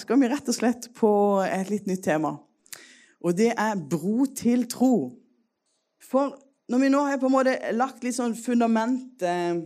skal 0.00 0.20
vi 0.20 0.30
rett 0.30 0.48
og 0.48 0.56
slett 0.56 0.88
på 0.96 1.10
et 1.44 1.70
litt 1.70 1.88
nytt 1.90 2.04
tema. 2.06 2.34
Og 3.20 3.36
det 3.36 3.50
er 3.52 3.80
bro 3.90 4.24
til 4.36 4.64
tro. 4.70 4.94
For 6.00 6.34
når 6.70 6.82
vi 6.84 6.90
nå 6.92 7.02
har 7.04 7.20
på 7.20 7.28
en 7.28 7.34
måte 7.34 7.56
lagt 7.76 8.04
litt 8.06 8.16
sånn 8.16 8.36
fundament 8.38 9.22
eh, 9.26 9.60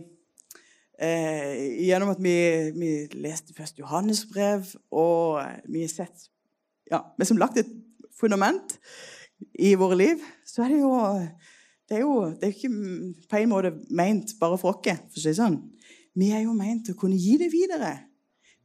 eh, 0.99 1.51
gjennom 1.85 2.11
at 2.15 2.21
vi, 2.23 2.35
vi 2.75 2.91
leste 3.21 3.55
først 3.55 3.79
Johannes 3.79 4.25
brev, 4.29 4.67
og 4.91 5.39
vi 5.69 5.85
har 5.85 5.91
sett 5.93 6.29
ja, 6.91 7.01
Vi 7.17 7.25
har 7.25 7.39
lagt 7.39 7.57
et 7.57 7.71
fundament 8.13 8.75
i 9.57 9.73
våre 9.79 9.97
liv, 9.97 10.21
så 10.45 10.65
er 10.65 10.73
det 10.73 10.81
jo 10.83 10.95
det 11.85 11.97
er 11.97 12.01
jo 12.01 12.13
det 12.33 12.47
er 12.47 12.53
ikke 12.53 12.73
på 13.29 13.39
en 13.39 13.51
måte 13.51 13.71
ment 13.93 14.35
bare 14.39 14.57
for 14.57 14.73
oss. 14.73 14.81
for 14.85 15.19
å 15.19 15.23
si 15.23 15.33
sånn. 15.37 15.57
Vi 16.15 16.31
er 16.33 16.45
jo 16.45 16.53
meint 16.57 16.85
til 16.85 16.95
å 16.95 16.99
kunne 16.99 17.19
gi 17.19 17.35
det 17.37 17.51
videre. 17.53 17.91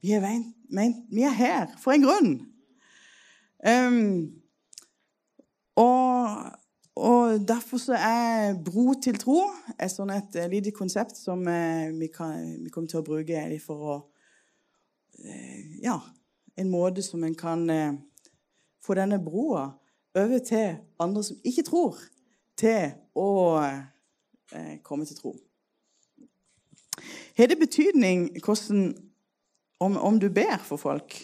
Vi 0.03 0.13
er, 0.13 0.43
ment, 0.69 0.97
vi 1.13 1.23
er 1.23 1.35
her 1.37 1.67
for 1.81 1.93
en 1.93 2.05
grunn. 2.05 2.31
Um, 3.61 4.31
og, 5.77 6.45
og, 6.97 7.49
derfor 7.49 7.77
så 7.77 7.93
er 7.93 8.55
bro 8.65 8.95
til 9.03 9.19
tro 9.21 9.43
et 9.77 9.93
sånn 9.93 10.13
et 10.15 10.39
lite 10.49 10.73
konsept 10.73 11.19
som 11.21 11.45
uh, 11.45 11.91
vi, 11.93 12.09
kan, 12.15 12.39
vi, 12.63 12.73
kommer 12.73 12.89
til 12.89 13.03
å 13.03 13.05
bruke 13.05 13.43
for 13.61 13.85
å 13.85 13.99
uh, 15.21 15.61
Ja, 15.85 15.99
en 16.57 16.73
måte 16.73 17.05
som 17.05 17.25
en 17.25 17.37
kan 17.37 17.69
få 18.85 18.97
denne 18.97 19.21
broa 19.21 19.71
over 20.17 20.41
til 20.45 20.81
andre 21.01 21.23
som 21.25 21.37
ikke 21.45 21.65
tror, 21.69 22.01
til 22.59 22.91
å 23.17 23.29
komme 24.85 25.07
til 25.09 25.17
tro. 25.17 25.33
Har 27.39 27.49
det 27.49 27.61
betydning 27.61 28.27
hvordan 28.45 28.91
om, 29.81 29.97
om 29.97 30.19
du 30.21 30.29
ber 30.33 30.59
for 30.65 30.81
folk? 30.81 31.17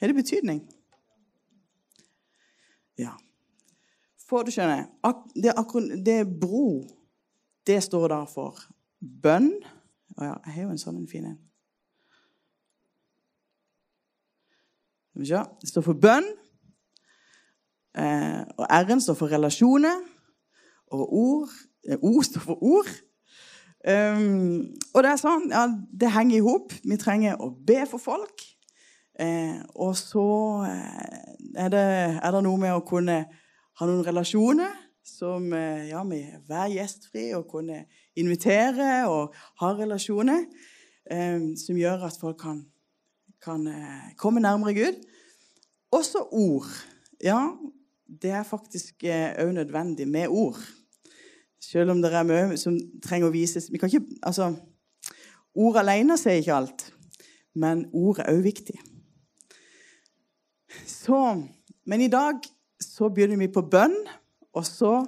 Har 0.00 0.12
det 0.12 0.18
betydning? 0.18 0.60
Ja. 2.98 3.14
For 4.28 4.42
du 4.42 4.50
skjønner, 4.50 4.88
det, 5.34 5.54
det 6.06 6.20
bro, 6.40 6.82
det 7.66 7.82
står 7.82 8.08
der 8.12 8.30
for 8.30 8.58
bønn. 9.00 9.52
Å 10.16 10.24
ja, 10.24 10.34
jeg 10.46 10.54
har 10.54 10.66
jo 10.66 10.72
en 10.74 10.82
sånn 10.82 11.00
en 11.02 11.10
fin 11.10 11.28
en. 11.28 11.38
Det 15.16 15.70
står 15.70 15.84
for 15.84 15.96
bønn. 15.96 16.26
Eh, 17.96 18.42
og 18.58 18.66
R-en 18.68 19.00
står 19.00 19.16
for 19.16 19.32
relasjoner. 19.32 20.02
Og 20.92 21.04
ord 21.16 21.54
eh, 21.88 21.96
O 22.02 22.20
står 22.22 22.44
for 22.44 22.60
ord. 22.60 22.90
Um, 23.86 24.74
og 24.94 25.04
det 25.04 25.12
er 25.12 25.20
sånn, 25.20 25.48
ja, 25.52 25.66
det 25.70 26.10
henger 26.10 26.40
i 26.40 26.44
hop. 26.44 26.72
Vi 26.82 26.98
trenger 26.98 27.38
å 27.38 27.52
be 27.54 27.84
for 27.86 28.02
folk. 28.02 28.42
Eh, 29.18 29.62
og 29.80 29.94
så 29.96 30.26
eh, 30.68 31.20
er, 31.56 31.70
det, 31.72 31.84
er, 32.20 32.32
det, 32.34 32.42
noe 32.44 32.60
med 32.60 32.74
å 32.76 32.84
kunne 32.84 33.22
ha 33.78 33.88
noen 33.88 34.04
relasjoner 34.04 34.74
som 35.06 35.46
eh, 35.56 35.86
ja, 35.88 36.02
vi 36.04 36.20
være 36.48 36.74
gjestfri 36.74 37.30
og 37.38 37.46
kunne 37.48 37.86
invitere 38.20 39.06
og 39.08 39.32
ha 39.62 39.70
relasjoner 39.78 40.44
eh, 41.08 41.48
som 41.56 41.80
gjør 41.80 42.04
at 42.10 42.18
folk 42.20 42.36
kan, 42.42 42.60
kan 43.40 43.64
eh, 43.70 44.10
komme 44.20 44.44
nærmere 44.44 44.76
Gud. 44.76 45.00
Også 45.96 46.26
ord. 46.36 46.68
Ja, 47.24 47.54
det 48.06 48.34
er 48.36 48.44
faktisk 48.44 49.06
òg 49.06 49.54
nødvendig 49.56 50.04
med 50.10 50.28
ord. 50.28 50.58
Selv 51.62 51.90
om 51.94 52.02
det 52.02 52.12
er 52.12 52.26
mye 52.26 52.58
som 52.60 52.76
trenger 53.02 53.30
å 53.30 53.34
vises. 53.34 53.70
Vi 53.72 53.80
ikke, 53.80 54.02
altså, 54.22 54.52
Ord 55.56 55.78
alene 55.80 56.18
sier 56.20 56.42
ikke 56.42 56.56
alt, 56.56 56.82
men 57.56 57.86
ord 57.96 58.20
er 58.20 58.28
òg 58.34 58.42
viktig. 58.44 58.76
Så, 60.84 61.20
men 61.88 62.02
i 62.04 62.10
dag 62.12 62.44
så 62.82 63.08
begynner 63.08 63.40
vi 63.40 63.48
på 63.52 63.64
bønn, 63.64 63.96
og 64.52 64.66
så 64.68 65.06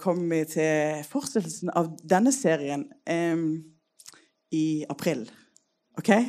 kommer 0.00 0.36
vi 0.36 0.44
til 0.52 1.04
fortsettelsen 1.08 1.72
av 1.76 1.90
denne 2.04 2.32
serien 2.32 2.84
eh, 3.08 3.36
i 4.52 4.84
april. 4.88 5.24
OK? 6.00 6.10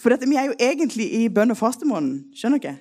For 0.00 0.12
dette, 0.12 0.28
vi 0.28 0.36
er 0.38 0.44
jo 0.50 0.58
egentlig 0.62 1.06
i 1.18 1.28
bønn- 1.32 1.50
og 1.52 1.58
fastemåneden. 1.58 2.30
Skjønner 2.36 2.62
dere? 2.62 2.78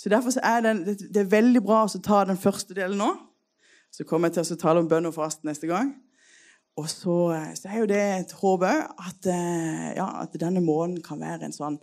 Så 0.00 0.08
Derfor 0.08 0.32
er 0.42 0.60
det, 0.60 1.00
det 1.14 1.16
er 1.20 1.28
veldig 1.28 1.60
bra 1.60 1.82
å 1.84 1.98
ta 2.00 2.22
den 2.24 2.38
første 2.40 2.72
delen 2.72 2.96
nå. 2.96 3.10
Så 3.92 4.06
kommer 4.08 4.30
jeg 4.30 4.38
til 4.38 4.54
å 4.56 4.62
tale 4.62 4.80
om 4.80 4.86
bønn 4.88 5.10
og 5.10 5.12
fast 5.12 5.42
neste 5.44 5.68
gang. 5.68 5.90
Og 6.80 6.86
så, 6.88 7.16
så 7.58 7.68
er 7.68 7.82
jo 7.82 7.88
det 7.90 7.98
et 8.00 8.32
håp 8.40 8.64
òg 8.64 8.78
at, 8.80 9.28
eh, 9.28 9.90
ja, 9.98 10.06
at, 10.22 10.38
denne 10.40 10.62
måneden 10.64 11.02
kan 11.04 11.20
være 11.20 11.50
en 11.50 11.56
sånn 11.56 11.76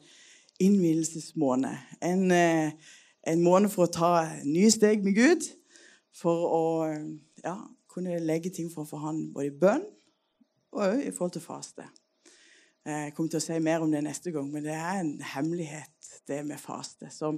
innvielsesmåned. 0.64 1.78
En, 2.02 2.26
eh, 2.34 2.74
en 3.30 3.46
måned 3.46 3.70
for 3.76 3.86
å 3.86 3.94
ta 4.00 4.12
nye 4.48 4.74
steg 4.74 5.06
med 5.06 5.20
Gud. 5.20 5.46
For 6.18 6.50
å 6.50 6.66
ja, 7.44 7.56
kunne 7.94 8.18
legge 8.26 8.50
ting 8.50 8.74
for, 8.74 8.90
for 8.90 9.06
Han 9.06 9.28
både 9.36 9.52
i 9.52 9.56
bønn 9.62 9.86
og 10.74 11.06
i 11.06 11.14
forhold 11.14 11.38
til 11.38 11.46
faste. 11.46 11.86
Jeg 12.88 13.14
kommer 13.14 13.30
til 13.30 13.44
å 13.44 13.46
si 13.46 13.62
mer 13.62 13.86
om 13.86 13.94
det 13.94 14.02
neste 14.02 14.34
gang, 14.34 14.50
men 14.50 14.66
det 14.66 14.74
er 14.74 15.04
en 15.04 15.18
hemmelighet, 15.36 16.14
det 16.26 16.42
med 16.48 16.58
faste. 16.58 17.14
som 17.14 17.38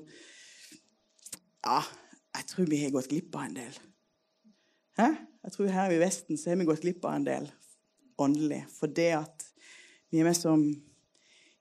ja, 1.65 1.79
jeg 2.37 2.47
tror 2.51 2.69
vi 2.69 2.83
har 2.83 2.93
gått 2.93 3.09
glipp 3.11 3.35
av 3.35 3.47
en 3.47 3.57
del. 3.57 3.79
Hæ? 4.99 5.09
Jeg 5.43 5.55
tror 5.55 5.71
her 5.71 5.93
i 5.95 6.01
Vesten 6.01 6.37
så 6.37 6.51
har 6.51 6.59
vi 6.59 6.67
gått 6.67 6.83
glipp 6.83 7.05
av 7.07 7.15
en 7.15 7.27
del 7.27 7.47
åndelig. 8.19 8.65
For 8.75 8.91
det 8.91 9.11
at 9.15 9.45
vi 10.11 10.19
er 10.19 10.27
med 10.27 10.37
som 10.37 10.65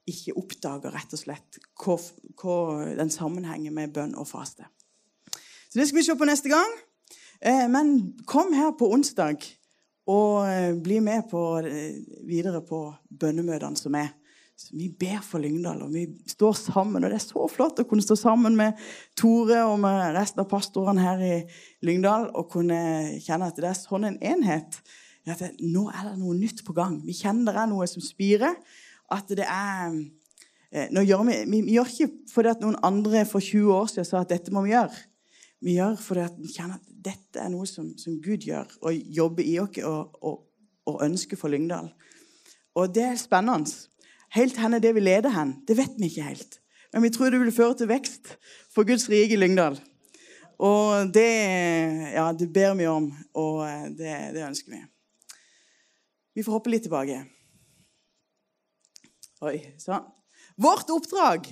ikke 0.09 0.35
oppdager 0.41 0.95
rett 0.95 1.13
og 1.15 1.21
slett 1.21 1.59
hva, 1.79 1.97
hva 2.41 2.59
den 2.99 3.13
sammenhenger 3.13 3.75
med 3.75 3.93
bønn 3.95 4.17
og 4.19 4.29
faste. 4.31 4.67
Så 5.69 5.79
det 5.79 5.89
skal 5.89 6.01
vi 6.01 6.07
se 6.07 6.17
på 6.19 6.29
neste 6.29 6.51
gang. 6.53 6.77
Eh, 7.41 7.67
men 7.71 8.15
kom 8.27 8.55
her 8.57 8.73
på 8.79 8.89
onsdag 8.95 9.45
og 10.09 10.49
eh, 10.49 10.73
bli 10.81 11.01
med 11.05 11.29
på, 11.31 11.43
eh, 11.61 12.01
videre 12.27 12.63
på 12.65 12.81
bønnemøtene 13.21 13.79
som 13.79 13.95
er. 13.99 14.15
Vi 14.73 14.89
ber 14.91 15.21
for 15.23 15.39
Lyngdal, 15.39 15.85
og 15.87 15.93
vi 15.95 16.05
står 16.27 16.57
sammen. 16.59 17.05
Og 17.05 17.11
det 17.13 17.21
er 17.21 17.23
så 17.23 17.45
flott 17.51 17.79
å 17.79 17.87
kunne 17.87 18.03
stå 18.03 18.17
sammen 18.19 18.57
med 18.59 18.79
Tore 19.19 19.61
og 19.69 19.77
med 19.85 20.17
resten 20.17 20.43
av 20.43 20.49
pastorene 20.51 21.05
her 21.05 21.23
i 21.23 21.35
Lyngdal 21.87 22.29
og 22.33 22.51
kunne 22.53 22.81
kjenne 23.23 23.49
at 23.53 23.61
det 23.61 23.69
er 23.71 23.79
sånn 23.79 24.09
en 24.09 24.19
enhet. 24.19 24.81
At 25.29 25.45
det, 25.45 25.53
nå 25.63 25.87
er 25.93 26.11
det 26.11 26.17
noe 26.19 26.35
nytt 26.35 26.65
på 26.67 26.75
gang. 26.77 26.99
Vi 27.07 27.15
kjenner 27.17 27.55
det 27.55 27.63
er 27.63 27.71
noe 27.71 27.87
som 27.91 28.03
spirer. 28.03 28.57
At 29.15 29.31
det 29.31 29.47
er 29.47 29.95
eh, 29.95 30.89
nå 30.93 31.05
gjør 31.07 31.23
vi, 31.29 31.39
vi, 31.53 31.63
gjør 31.77 31.93
ikke 31.95 32.33
fordi 32.33 32.53
at 32.53 32.65
noen 32.65 32.81
andre 32.85 33.23
for 33.29 33.45
20 33.45 33.71
år 33.77 33.93
siden 33.93 34.09
sa 34.09 34.25
at 34.25 34.33
dette 34.33 34.55
må 34.55 34.65
vi 34.67 34.75
gjøre. 34.75 35.05
Vi 35.65 35.77
gjør 35.79 35.95
fordi 36.03 36.25
at 36.27 36.41
vi 36.41 36.51
kjenner 36.51 36.81
at 36.81 36.91
dette 37.09 37.41
er 37.43 37.53
noe 37.53 37.67
som, 37.69 37.93
som 37.99 38.19
Gud 38.23 38.43
gjør, 38.47 38.67
og 38.83 39.15
jobber 39.15 39.47
i 39.47 39.55
oss 39.63 39.79
og, 39.87 40.19
og, 40.23 40.43
og 40.91 41.01
ønsker 41.07 41.39
for 41.39 41.53
Lyngdal. 41.53 41.93
Og 42.79 42.91
det 42.95 43.07
er 43.07 43.19
spennende. 43.19 43.87
Helt 44.37 44.59
hen 44.61 44.77
er 44.77 44.83
det 44.85 44.95
vi 44.97 45.05
leder 45.05 45.33
hen, 45.33 45.55
det 45.69 45.79
vet 45.79 45.95
vi 45.99 46.11
ikke 46.11 46.27
helt. 46.27 46.59
Men 46.93 47.05
vi 47.05 47.13
tror 47.13 47.33
det 47.33 47.41
vil 47.41 47.55
føre 47.55 47.77
til 47.79 47.89
vekst 47.91 48.35
for 48.73 48.87
Guds 48.89 49.09
rike 49.13 49.37
i 49.37 49.41
Lyngdal. 49.41 49.79
Og 50.59 51.13
det, 51.15 51.29
ja, 52.17 52.31
det 52.35 52.49
ber 52.53 52.75
vi 52.75 52.89
om, 52.91 53.11
og 53.39 53.63
det, 53.99 54.15
det 54.35 54.47
ønsker 54.47 54.75
vi. 54.75 54.81
Vi 56.35 56.45
får 56.47 56.57
hoppe 56.57 56.73
litt 56.73 56.85
tilbake. 56.87 57.21
Oi, 59.47 59.59
sånn. 59.79 60.07
Vårt 60.59 60.91
oppdrag, 60.91 61.47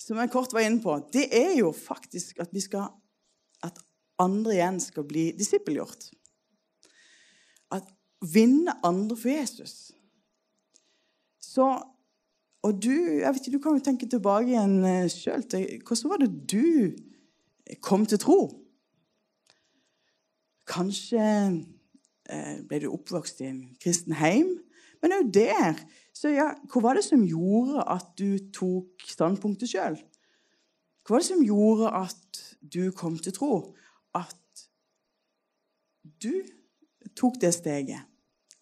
som 0.00 0.20
jeg 0.22 0.32
kort 0.32 0.54
var 0.56 0.64
inne 0.64 0.80
på, 0.80 0.94
det 1.12 1.26
er 1.36 1.52
jo 1.58 1.74
faktisk 1.76 2.40
at 2.40 2.54
vi 2.54 2.62
skal 2.64 2.88
at 3.66 3.76
andre 4.22 4.54
igjen 4.56 4.80
skal 4.80 5.06
bli 5.08 5.28
disippelgjort. 5.36 6.08
At 7.74 7.88
vinne 8.24 8.72
andre 8.86 9.18
for 9.18 9.32
Jesus. 9.32 9.90
Så, 11.58 11.66
og 12.62 12.82
du 12.82 12.92
jeg 12.94 13.26
vet 13.26 13.46
ikke, 13.46 13.56
Du 13.56 13.62
kan 13.62 13.74
jo 13.74 13.82
tenke 13.82 14.06
tilbake 14.06 14.52
igjen 14.52 14.78
sjøl. 15.10 15.42
Til, 15.50 15.80
Hvordan 15.82 16.10
var 16.12 16.20
det 16.22 16.30
du 16.52 17.74
kom 17.82 18.06
til 18.06 18.20
tro? 18.22 18.38
Kanskje 20.68 21.24
eh, 22.30 22.60
ble 22.68 22.78
du 22.84 22.92
oppvokst 22.92 23.40
i 23.42 23.48
en 23.50 23.62
kristen 23.82 24.14
heim? 24.20 24.52
Men 25.02 25.16
òg 25.16 25.32
der 25.34 25.80
så 26.14 26.30
ja, 26.30 26.52
Hva 26.70 26.82
var 26.84 26.98
det 26.98 27.06
som 27.06 27.24
gjorde 27.26 27.82
at 27.90 28.06
du 28.18 28.38
tok 28.54 29.08
standpunktet 29.10 29.72
sjøl? 29.72 29.98
Hva 31.02 31.16
var 31.16 31.24
det 31.24 31.30
som 31.30 31.42
gjorde 31.42 31.90
at 32.04 32.44
du 32.62 32.92
kom 32.94 33.18
til 33.18 33.34
tro? 33.34 33.50
At 34.14 34.62
du 36.22 36.34
tok 37.18 37.40
det 37.42 37.50
steget? 37.56 38.06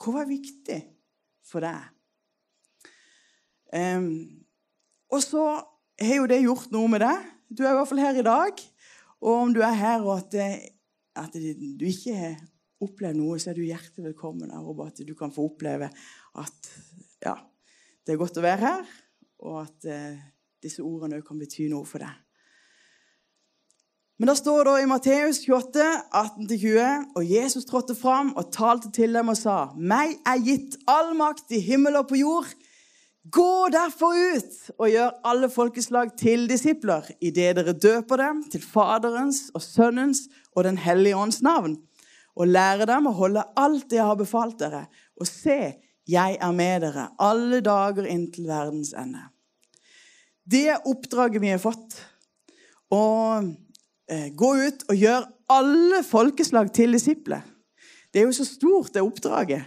Hva 0.00 0.16
var 0.16 0.32
viktig 0.32 0.80
for 1.44 1.64
deg? 1.64 1.95
Um, 3.74 4.10
og 5.12 5.22
så 5.22 5.44
har 6.00 6.20
jo 6.20 6.28
det 6.30 6.42
gjort 6.44 6.72
noe 6.74 6.90
med 6.90 7.02
deg. 7.04 7.30
Du 7.50 7.64
er 7.64 7.72
i 7.72 7.78
hvert 7.78 7.90
fall 7.90 8.02
her 8.02 8.18
i 8.18 8.26
dag. 8.26 8.62
Og 9.22 9.32
om 9.46 9.54
du 9.54 9.62
er 9.64 9.78
her 9.78 10.04
og 10.04 10.18
at, 10.18 10.36
at 11.16 11.34
du 11.34 11.86
ikke 11.88 12.14
har 12.16 12.36
opplevd 12.84 13.18
noe, 13.18 13.38
så 13.40 13.50
er 13.50 13.58
du 13.58 13.64
hjertelig 13.64 14.10
velkommen. 14.10 14.52
Jeg 14.52 14.66
håper 14.68 14.92
at 14.92 15.02
du 15.08 15.14
kan 15.16 15.32
få 15.32 15.48
oppleve 15.48 15.88
at 16.36 16.70
ja, 17.24 17.34
det 18.04 18.14
er 18.14 18.20
godt 18.20 18.38
å 18.38 18.44
være 18.44 18.62
her, 18.62 18.94
og 19.42 19.62
at 19.64 19.88
eh, 19.88 20.18
disse 20.62 20.84
ordene 20.84 21.22
kan 21.24 21.40
bety 21.40 21.70
noe 21.72 21.88
for 21.88 22.04
deg. 22.04 22.12
Men 24.16 24.30
da 24.30 24.34
står 24.36 24.62
det 24.64 24.74
i 24.80 24.88
Matteus 24.88 25.42
28, 25.44 25.86
18-20, 26.16 27.08
og 27.18 27.32
Jesus 27.32 27.66
trådte 27.68 27.96
fram 27.96 28.30
og 28.36 28.48
talte 28.52 28.92
til 28.94 29.12
dem 29.16 29.28
og 29.28 29.36
sa:" 29.36 29.74
Meg 29.76 30.16
er 30.24 30.40
gitt 30.44 30.78
all 30.88 31.12
makt 31.16 31.52
i 31.52 31.60
himmel 31.60 31.98
og 32.00 32.08
på 32.08 32.20
jord. 32.22 32.48
Gå 33.32 33.68
derfor 33.72 34.12
ut 34.14 34.56
og 34.76 34.90
gjør 34.92 35.14
alle 35.26 35.48
folkeslag 35.50 36.12
til 36.20 36.44
disipler, 36.50 37.06
idet 37.24 37.56
dere 37.56 37.72
døper 37.72 38.20
dem 38.20 38.42
til 38.52 38.62
Faderens 38.62 39.48
og 39.56 39.62
Sønnens 39.64 40.26
og 40.54 40.64
Den 40.64 40.76
hellige 40.78 41.16
ånds 41.16 41.40
navn, 41.42 41.78
og 42.36 42.52
lærer 42.52 42.86
dem 42.86 43.08
å 43.08 43.14
holde 43.16 43.42
alt 43.56 43.88
det 43.90 43.98
jeg 43.98 44.06
har 44.06 44.18
befalt 44.20 44.58
dere. 44.60 44.84
Og 45.18 45.26
se, 45.26 45.58
jeg 46.06 46.36
er 46.38 46.52
med 46.54 46.84
dere 46.84 47.08
alle 47.18 47.62
dager 47.64 48.06
inntil 48.06 48.46
verdens 48.50 48.92
ende. 48.94 49.24
Det 50.46 50.68
er 50.76 50.86
oppdraget 50.86 51.42
vi 51.42 51.50
har 51.50 51.62
fått. 51.62 51.96
Å 52.94 53.02
eh, 53.40 54.28
gå 54.36 54.52
ut 54.60 54.84
og 54.86 55.00
gjøre 55.00 55.24
alle 55.50 56.02
folkeslag 56.06 56.70
til 56.76 56.94
disipler. 56.94 57.42
Det 58.12 58.22
er 58.22 58.28
jo 58.28 58.36
så 58.36 58.46
stort, 58.46 58.92
det 58.94 59.02
oppdraget. 59.02 59.66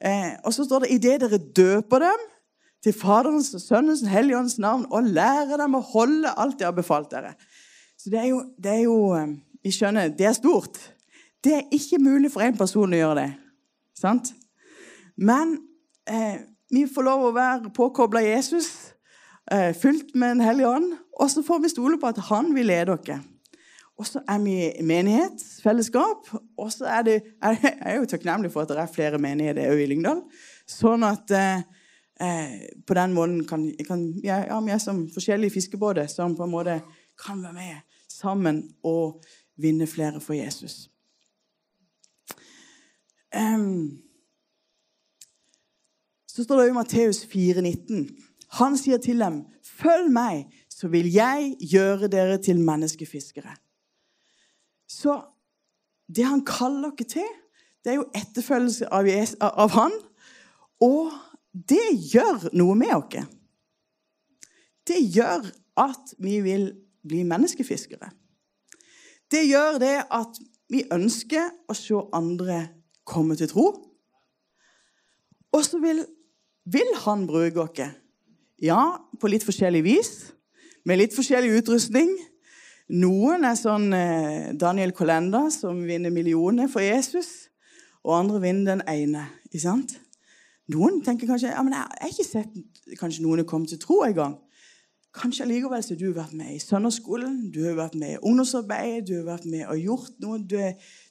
Eh, 0.00 0.34
og 0.42 0.50
så 0.56 0.66
står 0.66 0.86
det 0.86 0.96
idet 0.96 1.20
dere 1.22 1.38
døper 1.38 2.08
dem 2.08 2.26
til 2.84 2.94
Faderens 2.94 3.50
og 3.56 3.62
Sønnens 3.62 4.04
og 4.04 4.12
Helligåndens 4.12 4.58
navn 4.62 4.86
og 4.94 5.08
lære 5.08 5.58
dem 5.60 5.76
å 5.78 5.84
holde 5.84 6.32
alt 6.36 6.60
jeg 6.60 6.68
har 6.70 6.76
befalt 6.76 7.10
dere. 7.12 7.34
Så 7.98 8.12
det 8.12 8.20
er 8.22 8.28
jo, 8.30 8.42
det 8.58 8.74
er 8.76 8.84
jo 8.86 8.98
eh, 9.18 9.36
Vi 9.64 9.72
skjønner, 9.74 10.12
det 10.14 10.26
er 10.28 10.36
stort. 10.36 10.78
Det 11.44 11.54
er 11.56 11.72
ikke 11.74 11.98
mulig 11.98 12.30
for 12.30 12.44
én 12.46 12.56
person 12.56 12.92
å 12.94 13.00
gjøre 13.00 13.16
det. 13.18 13.30
Sant? 13.98 14.30
Men 15.18 15.56
eh, 16.06 16.38
vi 16.70 16.84
får 16.86 17.06
lov 17.06 17.24
å 17.26 17.34
være 17.34 17.72
påkobla 17.74 18.22
Jesus, 18.22 18.68
eh, 19.50 19.74
fylt 19.74 20.14
med 20.14 20.36
Den 20.36 20.44
hellige 20.46 20.70
ånd, 20.70 20.92
og 21.18 21.30
så 21.32 21.42
får 21.42 21.64
vi 21.64 21.72
stole 21.72 21.98
på 21.98 22.10
at 22.10 22.22
han 22.28 22.52
vil 22.54 22.70
lede 22.70 22.94
oss. 22.94 23.10
Og 23.98 24.06
så 24.06 24.22
er 24.30 24.38
vi 24.44 24.56
menighet, 24.86 25.42
fellesskap, 25.62 26.28
og 26.56 26.70
så 26.70 26.86
er 26.86 27.02
det 27.02 27.16
Jeg 27.42 27.74
er 27.82 27.96
jo 27.98 28.06
takknemlig 28.06 28.52
for 28.54 28.62
at 28.62 28.70
det 28.70 28.78
er 28.78 28.94
flere 28.94 29.18
menigheter 29.18 29.72
òg 29.72 29.82
i 29.82 29.88
Lyngdal. 29.90 30.22
Sånn 30.70 31.02
at 31.06 31.34
eh, 31.34 31.66
eh, 32.20 32.68
på 32.86 32.94
den 32.94 33.12
måten 33.12 33.46
kan, 33.46 33.66
kan 33.86 34.04
jeg, 34.24 34.46
ja, 34.48 34.60
vi 34.60 34.78
som 34.78 35.08
forskjellige 35.14 35.50
fiskebåter 35.50 36.06
som 36.06 36.36
på 36.36 36.44
en 36.44 36.50
måte 36.50 36.80
kan 37.24 37.42
være 37.42 37.52
med 37.52 37.76
sammen 38.08 38.62
og 38.82 39.22
vinne 39.56 39.86
flere 39.86 40.20
for 40.20 40.34
Jesus. 40.34 40.90
Um, 43.36 43.98
så 46.28 46.44
står 46.44 46.60
det 46.60 46.68
i 46.68 46.72
Matteus 46.72 47.24
4,19. 47.24 48.06
Han 48.58 48.76
sier 48.78 48.98
til 48.98 49.20
dem, 49.20 49.44
'Følg 49.62 50.10
meg, 50.12 50.46
så 50.70 50.88
vil 50.88 51.12
jeg 51.12 51.56
gjøre 51.60 52.08
dere 52.08 52.38
til 52.42 52.60
menneskefiskere.' 52.60 53.56
Så 54.88 55.20
det 56.16 56.24
han 56.24 56.44
kaller 56.44 56.90
dere 56.90 57.08
til, 57.08 57.28
det 57.84 57.90
er 57.90 57.94
jo 57.94 58.10
etterfølgelse 58.14 58.88
av, 58.92 59.06
av 59.40 59.70
han. 59.70 59.92
Og 60.80 61.12
det 61.66 62.12
gjør 62.12 62.50
noe 62.56 62.76
med 62.78 62.94
oss. 62.94 63.26
Det 64.88 65.00
gjør 65.14 65.48
at 65.78 66.14
vi 66.22 66.38
vil 66.44 66.70
bli 67.08 67.24
menneskefiskere. 67.26 68.10
Det 69.28 69.44
gjør 69.44 69.78
det 69.82 69.96
at 70.14 70.38
vi 70.72 70.84
ønsker 70.92 71.50
å 71.68 71.76
se 71.76 71.98
andre 72.16 72.62
komme 73.08 73.36
til 73.36 73.50
tro. 73.50 73.66
Og 75.52 75.64
så 75.64 75.80
vil, 75.80 76.04
vil 76.68 76.94
han 77.04 77.26
bruke 77.28 77.64
oss. 77.64 77.84
Ja, 78.58 78.98
på 79.20 79.30
litt 79.30 79.44
forskjellig 79.46 79.84
vis, 79.86 80.12
med 80.88 80.98
litt 80.98 81.14
forskjellig 81.14 81.60
utrustning. 81.60 82.10
Noen 82.98 83.44
er 83.44 83.54
sånn 83.58 83.92
eh, 83.94 84.50
Daniel 84.58 84.94
Kolenda, 84.96 85.44
som 85.52 85.78
vinner 85.86 86.10
millioner 86.10 86.70
for 86.72 86.82
Jesus. 86.82 87.50
Og 88.02 88.16
andre 88.16 88.40
vinner 88.42 88.72
den 88.72 88.82
ene. 88.88 89.28
ikke 89.46 89.62
sant? 89.62 89.94
Noen 90.68 91.00
tenker 91.04 91.28
kanskje 91.30 91.54
ja, 91.54 91.62
men 91.64 91.72
jeg 91.72 91.86
har 92.02 92.12
ikke 92.12 92.26
sett 92.26 92.98
kanskje 93.00 93.24
noen 93.24 93.46
komme 93.48 93.68
til 93.68 93.80
tro 93.80 94.02
engang. 94.04 94.36
Kanskje 95.16 95.46
allikevel 95.46 95.82
så 95.82 95.94
har 95.94 96.00
du 96.02 96.12
vært 96.12 96.34
med 96.36 96.52
i 96.52 96.60
søndagsskolen, 96.60 97.38
du 97.54 97.62
har 97.64 97.78
vært 97.78 97.96
med 97.98 98.12
i 98.12 98.18
ungdomsarbeidet, 98.20 99.06
du 99.08 99.14
har 99.16 99.24
vært 99.30 99.46
med 99.48 99.64
og 99.64 99.80
gjort 99.80 100.20
noe. 100.20 100.42
Du, 100.44 100.58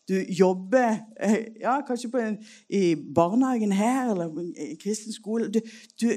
du 0.08 0.16
jobber 0.38 1.00
eh, 1.20 1.58
ja, 1.64 1.80
kanskje 1.88 2.12
en, 2.22 2.38
i 2.70 2.94
barnehagen 2.96 3.74
her 3.74 4.14
eller 4.14 4.38
i 4.54 4.78
kristen 4.80 5.16
skole. 5.16 5.50
Du, 5.50 5.60
du, 5.98 6.08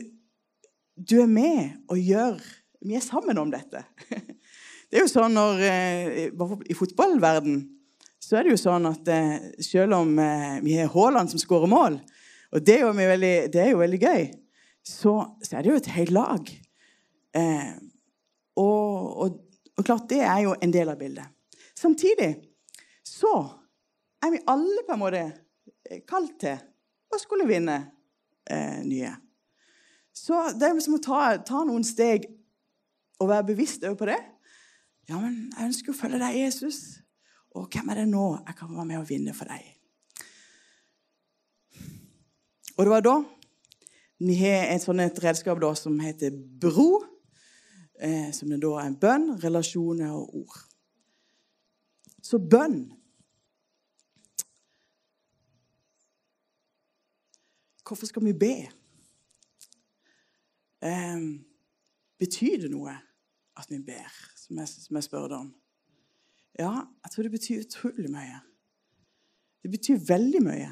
du, 1.01 1.17
er 1.23 1.31
med 1.31 1.81
og 1.89 1.99
gjør 1.99 2.39
Vi 2.85 2.95
er 2.97 3.05
sammen 3.05 3.39
om 3.39 3.51
dette. 3.53 3.85
Det 4.91 4.99
er 4.99 5.05
jo 5.05 5.11
sånn 5.11 5.37
når 5.37 5.61
eh, 5.63 6.31
I 6.67 6.75
fotballverden 6.75 7.61
så 8.21 8.37
er 8.37 8.45
det 8.45 8.55
jo 8.57 8.61
sånn 8.61 8.89
at 8.91 9.09
eh, 9.09 9.37
selv 9.65 9.97
om 10.03 10.17
vi 10.65 10.77
har 10.77 10.91
Haaland 10.93 11.33
som 11.33 11.41
skårer 11.41 11.71
mål, 11.71 12.01
og 12.51 12.67
det 12.67 12.79
er 12.79 12.87
jo 12.87 12.93
veldig, 12.97 13.35
er 13.55 13.71
jo 13.71 13.81
veldig 13.81 14.01
gøy, 14.03 14.27
så, 14.87 15.15
så 15.45 15.57
er 15.57 15.63
det 15.63 15.71
jo 15.71 15.79
et 15.79 15.93
helt 15.95 16.15
lag. 16.15 16.51
Eh, 17.37 17.71
og, 18.59 19.17
og, 19.23 19.39
og, 19.77 19.85
klart, 19.85 20.09
det 20.11 20.21
er 20.27 20.43
jo 20.47 20.57
en 20.59 20.75
del 20.75 20.91
av 20.91 20.99
bildet. 20.99 21.31
Samtidig 21.79 22.33
så 23.07 23.33
er 24.25 24.35
vi 24.35 24.43
alle 24.51 24.85
på 24.87 24.97
en 24.97 25.03
måte 25.03 25.23
eh, 25.23 26.03
kalt 26.09 26.37
til 26.43 26.59
å 27.11 27.21
skulle 27.21 27.49
vinne 27.49 27.79
eh, 28.51 28.81
nye. 28.87 29.15
Så 30.17 30.51
det 30.59 30.69
er 30.69 30.83
som 30.83 30.99
å 30.99 31.03
ta, 31.05 31.23
ta 31.47 31.63
noen 31.65 31.87
steg 31.87 32.27
og 33.21 33.31
være 33.31 33.51
bevisst 33.53 33.85
over 33.87 34.01
på 34.01 34.11
det. 34.11 34.19
Ja, 35.11 35.21
men 35.21 35.51
jeg 35.55 35.71
ønsker 35.71 35.93
å 35.93 36.01
følge 36.01 36.21
deg, 36.23 36.39
Jesus. 36.39 37.01
Og 37.57 37.71
hvem 37.71 37.91
er 37.91 38.03
det 38.03 38.11
nå 38.11 38.27
jeg 38.45 38.57
kan 38.59 38.71
være 38.75 38.89
med 38.91 39.01
og 39.01 39.09
vinne 39.09 39.35
for 39.37 39.51
deg? 39.51 39.80
Og 42.81 42.87
det 42.87 42.93
var 42.95 43.03
da 43.05 43.19
vi 44.25 44.35
har 44.41 44.71
et 44.73 44.81
sånt 44.81 45.03
et 45.05 45.19
redskap 45.21 45.59
da, 45.61 45.75
som 45.77 45.99
heter 46.01 46.33
bro 46.33 47.03
eh, 48.01 48.31
som 48.33 48.53
er 48.53 48.61
da 48.63 48.71
en 48.81 48.97
bønn, 48.97 49.27
relasjoner 49.43 50.15
og 50.17 50.33
ord. 50.43 50.57
Så 52.25 52.41
bønn 52.41 52.87
Hvorfor 57.91 58.07
skal 58.07 58.23
vi 58.23 58.33
be? 58.39 58.55
Eh, 60.87 61.23
betyr 62.23 62.61
det 62.63 62.69
noe 62.71 62.93
at 63.59 63.67
vi 63.69 63.81
ber, 63.83 64.21
som 64.39 64.61
jeg, 64.63 64.71
som 64.71 64.97
jeg 64.97 65.09
spør 65.09 65.35
om? 65.41 65.49
Ja, 66.55 66.87
jeg 67.03 67.13
tror 67.13 67.27
det 67.27 67.33
betyr 67.35 67.65
utrolig 67.65 68.13
mye. 68.15 68.39
Det 69.67 69.73
betyr 69.75 69.99
veldig 70.07 70.45
mye. 70.47 70.71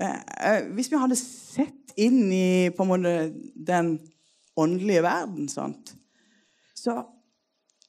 Eh, 0.00 0.20
eh 0.50 0.68
hvis 0.74 0.90
vi 0.90 0.98
hadde 0.98 1.18
sett 1.18 1.94
inn 1.96 2.32
i 2.32 2.70
på 2.74 2.82
en 2.82 2.90
måte 2.90 3.14
den 3.54 3.98
åndelige 4.56 5.02
verden, 5.02 5.48
sant? 5.48 5.94
Så, 6.74 7.02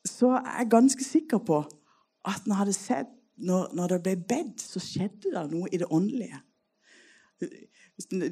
så 0.06 0.36
er 0.38 0.60
jeg 0.60 0.72
ganske 0.72 1.04
sikker 1.04 1.42
på 1.46 1.64
at 2.26 2.48
når, 2.48 2.62
hadde 2.62 2.74
sett, 2.74 3.12
når, 3.38 3.70
når 3.74 3.88
det 3.94 4.02
ble 4.04 4.16
bedt, 4.30 4.62
så 4.62 4.82
skjedde 4.82 5.34
det 5.34 5.46
noe 5.52 5.70
i 5.72 5.82
det 5.82 5.90
åndelige. 5.92 6.42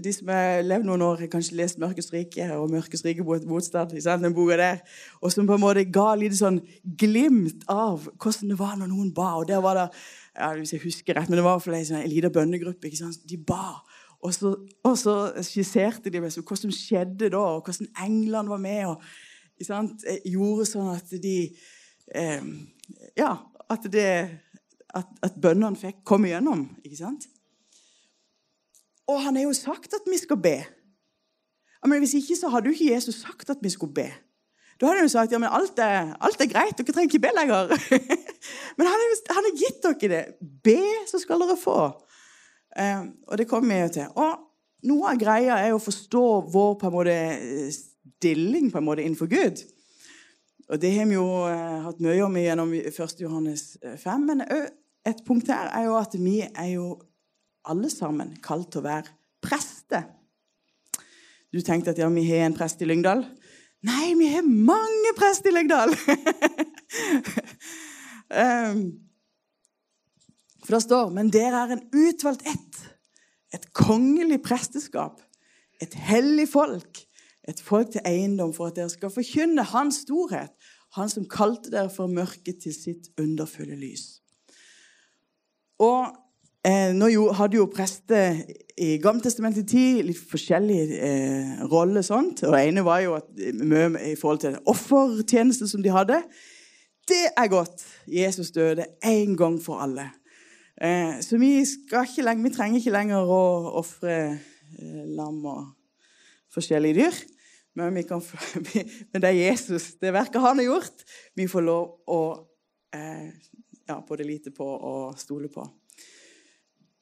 De 0.03 0.11
som 0.11 0.27
har 0.31 0.61
levd 0.63 0.87
noen 0.87 1.01
år, 1.05 1.21
har 1.21 1.29
kanskje 1.31 1.55
lest 1.55 1.77
'Mørkets 1.79 2.11
rike' 2.13 2.51
og 2.51 2.69
'Mørkets 2.69 3.05
rike 3.05 3.23
motstand'. 3.23 3.95
der, 4.57 4.77
Og 5.21 5.31
som 5.31 5.47
på 5.47 5.53
en 5.53 5.61
måte 5.61 5.91
ga 5.91 6.15
litt 6.15 6.35
sånn 6.35 6.59
glimt 6.97 7.63
av 7.67 8.09
hvordan 8.19 8.49
det 8.49 8.59
var 8.59 8.75
når 8.75 8.87
noen 8.87 9.13
ba. 9.13 9.35
og 9.39 9.47
der 9.47 9.61
var 9.61 9.73
det, 9.73 9.89
ja, 10.33 10.53
Hvis 10.57 10.73
jeg 10.73 10.81
husker 10.83 11.13
rett, 11.17 11.29
men 11.29 11.37
det 11.37 11.45
var 11.45 11.59
for 11.61 11.75
en 11.77 11.85
sånn 11.85 12.07
liten 12.09 12.33
bønnegruppe. 12.33 12.87
ikke 12.87 13.03
sant? 13.03 13.21
De 13.29 13.37
ba. 13.37 13.83
Og 14.23 14.33
så, 14.33 14.53
og 14.87 14.95
så 14.97 15.15
skisserte 15.43 16.09
de 16.09 16.21
hva 16.23 16.31
som 16.31 16.71
skjedde 16.71 17.29
da, 17.33 17.41
og 17.57 17.67
hvordan 17.67 17.91
englene 18.05 18.49
var 18.49 18.61
med. 18.63 18.85
og 18.87 19.65
sant, 19.67 20.05
Gjorde 20.25 20.65
sånn 20.69 20.93
at 20.95 21.13
de 21.23 21.37
eh, 22.15 22.47
Ja, 23.19 23.35
at, 23.69 23.85
det, 23.91 24.07
at, 24.95 25.13
at 25.23 25.39
bønnene 25.41 25.79
fikk 25.79 26.01
komme 26.07 26.31
igjennom. 26.31 26.69
ikke 26.83 27.01
sant? 27.03 27.27
Og 29.07 29.19
han 29.21 29.35
har 29.35 29.43
jo 29.49 29.53
sagt 29.57 29.93
at 29.93 30.07
vi 30.07 30.17
skal 30.17 30.39
be. 30.39 30.57
Men 31.85 31.99
Hvis 31.99 32.15
ikke 32.15 32.39
så 32.39 32.49
hadde 32.49 32.71
jo 32.71 32.77
ikke 32.77 32.93
Jesus 32.93 33.21
sagt 33.21 33.49
at 33.51 33.59
vi 33.61 33.69
skulle 33.69 33.93
be. 33.93 34.07
Da 34.83 34.89
hadde 34.89 35.05
jo 35.05 35.11
sagt 35.13 35.31
ja, 35.31 35.39
men 35.39 35.47
alt 35.47 35.77
er, 35.79 36.09
alt 36.19 36.41
er 36.43 36.49
greit, 36.51 36.75
dere 36.75 36.91
trenger 36.91 37.07
ikke 37.07 37.23
be 37.23 37.29
lenger. 37.37 37.69
men 38.77 38.89
han 38.89 39.45
har 39.47 39.53
gitt 39.55 39.77
dere 39.85 40.09
det. 40.11 40.23
Be, 40.65 40.81
så 41.07 41.21
skal 41.21 41.39
dere 41.39 41.55
få. 41.55 41.77
Eh, 42.75 43.05
og 43.29 43.39
det 43.39 43.45
kommer 43.47 43.71
vi 43.71 43.77
jo 43.79 43.93
til. 43.95 44.09
Og 44.19 44.89
noe 44.91 45.13
av 45.13 45.21
greia 45.21 45.61
er 45.63 45.71
å 45.71 45.79
forstå 45.79 46.25
vår 46.51 46.75
på 46.81 46.89
en 46.89 46.95
måte 46.97 47.15
stilling 47.71 48.73
på 48.73 48.81
en 48.81 48.87
måte 48.89 49.05
innenfor 49.05 49.31
Gud. 49.31 49.61
Og 50.67 50.81
det 50.83 50.91
har 50.97 51.07
vi 51.07 51.15
jo 51.15 51.29
eh, 51.47 51.79
hatt 51.85 52.03
mye 52.03 52.25
om 52.27 52.35
gjennom 52.41 52.75
1. 52.81 53.23
Johannes 53.23 53.63
5. 54.03 54.27
Men 54.33 54.43
et 54.43 55.23
punkt 55.23 55.47
her 55.53 55.71
er 55.79 55.87
jo 55.87 55.95
at 56.01 56.19
vi 56.19 56.41
er 56.43 56.73
jo 56.73 56.89
alle 57.71 57.87
sammen 57.87 58.35
kalt 58.43 58.73
til 58.73 58.83
å 58.83 58.89
være 58.89 59.15
prester. 59.47 60.09
Du 61.55 61.61
tenkte 61.63 61.95
at 61.95 62.03
ja, 62.03 62.11
vi 62.11 62.27
har 62.27 62.49
en 62.49 62.59
prest 62.59 62.83
i 62.83 62.89
Lyngdal. 62.91 63.23
Nei, 63.83 64.13
vi 64.15 64.29
har 64.31 64.45
mange 64.47 65.11
prester 65.17 65.51
i 65.51 65.55
Lyngdal! 65.57 65.91
um, 68.43 68.83
for 70.63 70.77
det 70.77 70.83
står 70.85 71.11
Men 71.11 71.31
dere 71.33 71.65
er 71.65 71.75
en 71.75 71.83
utvalgt 71.91 72.47
ett. 72.47 72.79
Et 73.53 73.65
kongelig 73.75 74.39
presteskap. 74.45 75.19
Et 75.83 75.93
hellig 76.07 76.47
folk. 76.53 77.03
Et 77.47 77.59
folk 77.59 77.91
til 77.91 78.05
eiendom 78.07 78.53
for 78.55 78.71
at 78.71 78.79
dere 78.79 78.91
skal 78.93 79.11
forkynne 79.11 79.67
Hans 79.73 80.05
storhet. 80.07 80.55
Han 80.95 81.11
som 81.11 81.27
kalte 81.27 81.73
dere 81.73 81.91
for 81.91 82.07
mørket 82.07 82.63
til 82.63 82.75
sitt 82.75 83.11
underfulle 83.19 83.75
lys. 83.75 84.21
Og 85.83 86.13
eh, 86.65 86.93
Nå 86.95 87.09
jo, 87.11 87.27
hadde 87.35 87.59
jo 87.59 87.67
prester 87.71 88.39
i 88.79 88.95
Gammeltestamentets 89.01 89.69
tid 89.69 90.01
litt 90.07 90.19
forskjellige 90.31 90.97
eh, 90.97 91.61
roller. 91.71 92.01
sånt. 92.01 92.43
Og 92.47 92.57
ene 92.57 92.85
var 92.85 93.03
jo 93.03 93.15
at, 93.19 93.29
mye 93.59 93.91
i 94.13 94.17
forhold 94.19 94.43
til 94.43 94.59
offertjeneste 94.65 95.67
som 95.69 95.83
de 95.83 95.93
hadde. 95.93 96.21
Det 97.07 97.25
er 97.35 97.47
godt. 97.51 97.83
Jesus 98.07 98.51
døde 98.51 98.85
en 99.03 99.37
gang 99.37 99.59
for 99.61 99.83
alle. 99.83 100.09
Eh, 100.81 101.19
så 101.21 101.37
vi, 101.37 101.59
ikke 101.61 102.25
lenger, 102.25 102.43
vi, 102.43 102.53
trenger 102.55 102.79
ikke 102.79 102.95
lenger 102.95 103.29
å 103.29 103.43
ofre 103.79 104.15
eh, 104.33 105.03
lam 105.13 105.43
og 105.45 105.67
forskjellige 106.53 106.97
dyr. 107.01 107.19
Men, 107.77 107.97
kan, 108.05 108.21
men, 108.65 109.21
det 109.21 109.29
er 109.29 109.37
Jesus, 109.37 109.93
det 110.01 110.13
verket 110.13 110.41
han 110.41 110.61
har 110.61 110.67
gjort, 110.67 111.05
vi 111.37 111.47
får 111.49 111.65
lov 111.65 112.11
å 112.13 112.19
eh, 112.93 113.31
ja, 113.89 113.97
både 114.07 114.27
lite 114.27 114.53
på 114.53 114.65
og 114.65 115.17
stole 115.19 115.49
på. 115.51 115.65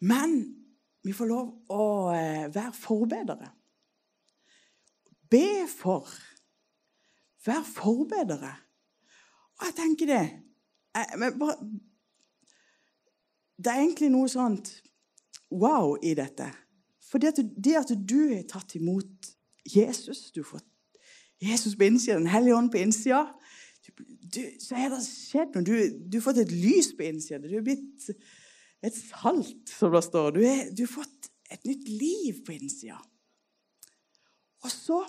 Men 0.02 0.38
vi 1.06 1.14
får 1.14 1.30
lov 1.30 1.74
å 1.74 1.86
eh, 2.14 2.48
være 2.54 2.74
forbedere. 2.78 3.50
Be 5.32 5.68
for. 5.70 6.10
Vær 7.46 7.64
forbedere. 7.66 8.52
Og 9.60 9.68
jeg 9.70 9.78
tenker 9.78 10.10
det 10.10 10.24
jeg, 10.92 11.34
bare, 11.40 11.56
Det 13.58 13.72
er 13.72 13.84
egentlig 13.84 14.10
noe 14.12 14.30
sånt 14.30 14.74
wow 15.54 15.96
i 16.04 16.14
dette. 16.18 16.50
For 17.06 17.22
det 17.22 17.34
at, 17.34 17.42
det 17.56 17.78
at 17.80 17.94
du 17.96 18.34
har 18.34 18.44
tatt 18.50 18.76
imot 18.76 19.32
Jesus. 19.66 20.32
Du 20.32 20.44
får 20.44 20.62
Jesus 21.42 21.76
på 21.76 21.84
innsida, 21.84 22.18
Den 22.18 22.28
hellige 22.28 22.56
ånd 22.56 22.72
på 22.72 22.78
innsida. 22.78 23.26
så 24.60 24.76
har 24.76 24.90
det 24.94 25.02
skjedd 25.06 25.56
noe. 25.56 25.66
Du, 25.66 25.74
du, 26.08 26.18
har 26.18 26.26
fått 26.26 26.44
et 26.44 26.54
lys 26.54 26.92
på 26.98 27.08
innsida. 27.08 27.42
Du 27.42 27.56
har 27.56 27.66
blitt 27.66 28.12
et 28.82 28.96
salt, 28.98 29.70
som 29.70 29.94
det 29.94 30.04
står. 30.06 30.32
Du, 30.36 30.42
er, 30.46 30.70
du 30.74 30.86
har 30.86 30.94
fått 30.94 31.30
et 31.52 31.66
nytt 31.68 31.88
liv 31.90 32.42
på 32.46 32.56
innsida. 32.56 32.98
Og 34.62 34.72
så 34.74 35.02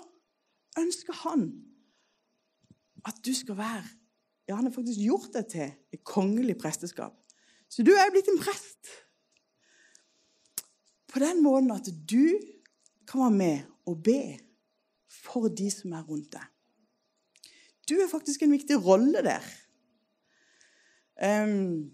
ønsker 0.79 1.17
han 1.23 1.47
at 3.07 3.19
du 3.25 3.33
skal 3.35 3.59
være 3.59 3.83
Ja, 4.43 4.57
han 4.57 4.65
har 4.67 4.73
faktisk 4.75 4.99
gjort 4.99 5.29
deg 5.31 5.45
til 5.53 5.69
et 5.95 6.01
kongelig 6.03 6.57
presteskap. 6.59 7.13
Så 7.71 7.79
du 7.87 7.93
er 7.95 8.09
blitt 8.11 8.27
en 8.27 8.41
prest. 8.41 8.89
På 11.07 11.21
den 11.23 11.39
måten 11.45 11.71
at 11.71 11.87
du 11.87 12.35
kan 13.07 13.21
være 13.21 13.37
med 13.37 13.69
og 13.87 14.01
be 14.03 14.19
for 15.07 15.47
de 15.47 15.69
som 15.71 15.95
er 15.95 16.03
rundt 16.03 16.33
deg. 16.35 16.43
Du 17.87 17.95
er 18.03 18.11
faktisk 18.11 18.43
en 18.43 18.51
viktig 18.51 18.75
rolle 18.83 19.23
der. 19.23 19.47
Um, 21.23 21.93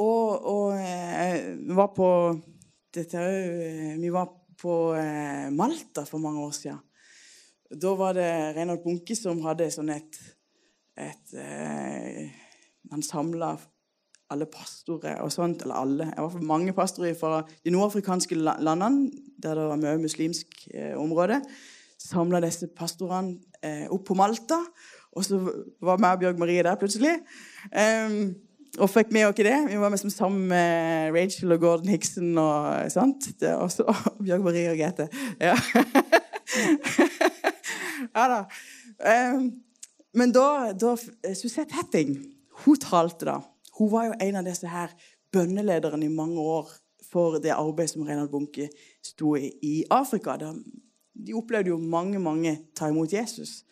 og, 0.00 0.46
og 0.48 0.78
eh, 0.78 1.58
vi 1.58 1.76
var 1.76 1.90
på 1.96 2.08
dette, 2.94 3.18
eh, 3.18 3.98
Vi 4.00 4.12
var 4.12 4.30
på 4.62 4.94
eh, 4.96 5.50
Malta 5.52 6.04
for 6.08 6.22
mange 6.22 6.40
år 6.40 6.54
siden. 6.56 6.80
Da 7.82 7.94
var 7.96 8.16
det 8.16 8.56
Reinhold 8.56 8.82
Bunke 8.84 9.16
som 9.16 9.40
hadde 9.46 9.70
sånn 9.72 9.92
et, 9.94 10.18
et 11.00 11.36
eh, 11.40 12.32
Man 12.90 13.04
samla 13.04 13.54
alle 14.32 14.48
pastorer 14.48 15.20
og 15.20 15.32
sånt, 15.32 15.62
eller 15.62 15.76
alle, 15.76 16.08
i 16.08 16.20
hvert 16.20 16.34
fall 16.34 16.48
mange 16.48 16.72
pastorer 16.76 17.16
fra 17.18 17.42
de 17.64 17.72
nordafrikanske 17.72 18.36
landene, 18.40 19.10
der 19.42 19.58
det 19.58 19.66
var 19.68 19.80
mye 19.80 20.00
muslimsk 20.00 20.66
eh, 20.72 20.94
område, 20.96 21.42
samla 22.00 22.40
disse 22.44 22.70
pastorene 22.76 23.36
eh, 23.60 23.84
opp 23.92 24.06
på 24.08 24.16
Malta. 24.18 24.58
Og 25.12 25.26
så 25.26 25.36
var 25.84 26.00
vi 26.00 26.08
og 26.08 26.22
Bjørg 26.22 26.40
Marie 26.40 26.64
der 26.64 26.78
plutselig. 26.80 27.18
Um, 27.68 28.32
og 28.78 28.88
fikk 28.88 29.10
med 29.12 29.26
oss 29.28 29.36
det. 29.36 29.56
Vi 29.68 29.78
var 29.80 29.92
med 29.92 30.00
sammen 30.00 30.46
med 30.48 31.12
Rachel 31.12 31.52
og 31.52 31.60
Gordon 31.60 31.88
Hickson 31.92 32.38
og 32.38 32.90
sånt. 32.92 33.28
Det, 33.40 33.54
også, 33.54 33.84
og 33.84 34.24
Bjørg 34.24 34.44
Marie 34.46 34.70
og 34.70 34.78
Grete. 34.78 35.08
Ja, 35.40 35.56
ja 38.16 38.28
da. 38.32 38.40
Um, 39.02 39.50
men 40.14 40.32
da, 40.32 40.72
da 40.72 40.94
Suzette 41.34 41.74
Hetting, 41.76 42.16
hun 42.64 42.80
talte 42.80 43.28
da. 43.28 43.38
Hun 43.78 43.92
var 43.92 44.08
jo 44.08 44.16
en 44.20 44.40
av 44.40 44.48
disse 44.48 44.68
her 44.68 44.92
bønnelederne 45.32 46.06
i 46.06 46.12
mange 46.12 46.40
år 46.40 46.70
for 47.12 47.38
det 47.44 47.52
arbeidet 47.52 47.92
som 47.92 48.06
Reinhard 48.06 48.32
Bunke 48.32 48.70
sto 49.04 49.34
i 49.36 49.50
i 49.62 49.82
Afrika. 49.90 50.36
De 51.12 51.34
opplevde 51.36 51.72
jo 51.72 51.78
mange 51.78 52.18
mange 52.18 52.56
ta 52.76 52.88
imot 52.88 53.12
Jesus. 53.12 53.64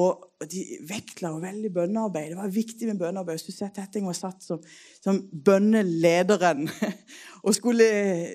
Og 0.00 0.46
de 0.48 0.62
vektla 0.88 1.32
veldig 1.42 1.70
bønnearbeid. 1.74 2.30
Det 2.32 2.38
var 2.38 2.52
viktig 2.54 2.88
med 2.88 3.00
bønnearbeid. 3.00 3.40
Suzette 3.42 3.80
Tetting 3.80 4.06
var 4.08 4.16
satt 4.16 4.44
som, 4.46 4.60
som 5.02 5.18
bønnelederen 5.32 6.68
og 7.44 7.56
skulle, 7.56 7.88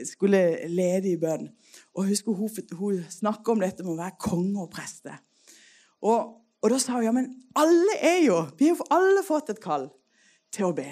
skulle, 0.10 0.41
lede 0.69 1.13
i 1.13 1.19
bønn. 1.22 1.48
Og 1.95 2.10
husker 2.12 2.36
Hun, 2.36 2.51
hun 2.79 3.03
snakka 3.10 3.53
om 3.53 3.63
dette 3.63 3.86
med 3.86 3.95
å 3.95 4.01
være 4.01 4.19
konge 4.22 4.65
og 4.65 4.72
preste. 4.74 5.15
Og, 6.05 6.36
og 6.62 6.74
da 6.74 6.81
sa 6.81 6.98
hun 6.98 7.07
ja, 7.07 7.15
men 7.15 7.31
alle 7.57 7.95
er 8.03 8.19
jo 8.25 8.41
Vi 8.60 8.67
har 8.67 8.75
jo 8.75 8.89
alle 8.93 9.24
fått 9.25 9.53
et 9.53 9.63
kall 9.63 9.88
til 10.53 10.69
å 10.69 10.75
be. 10.75 10.89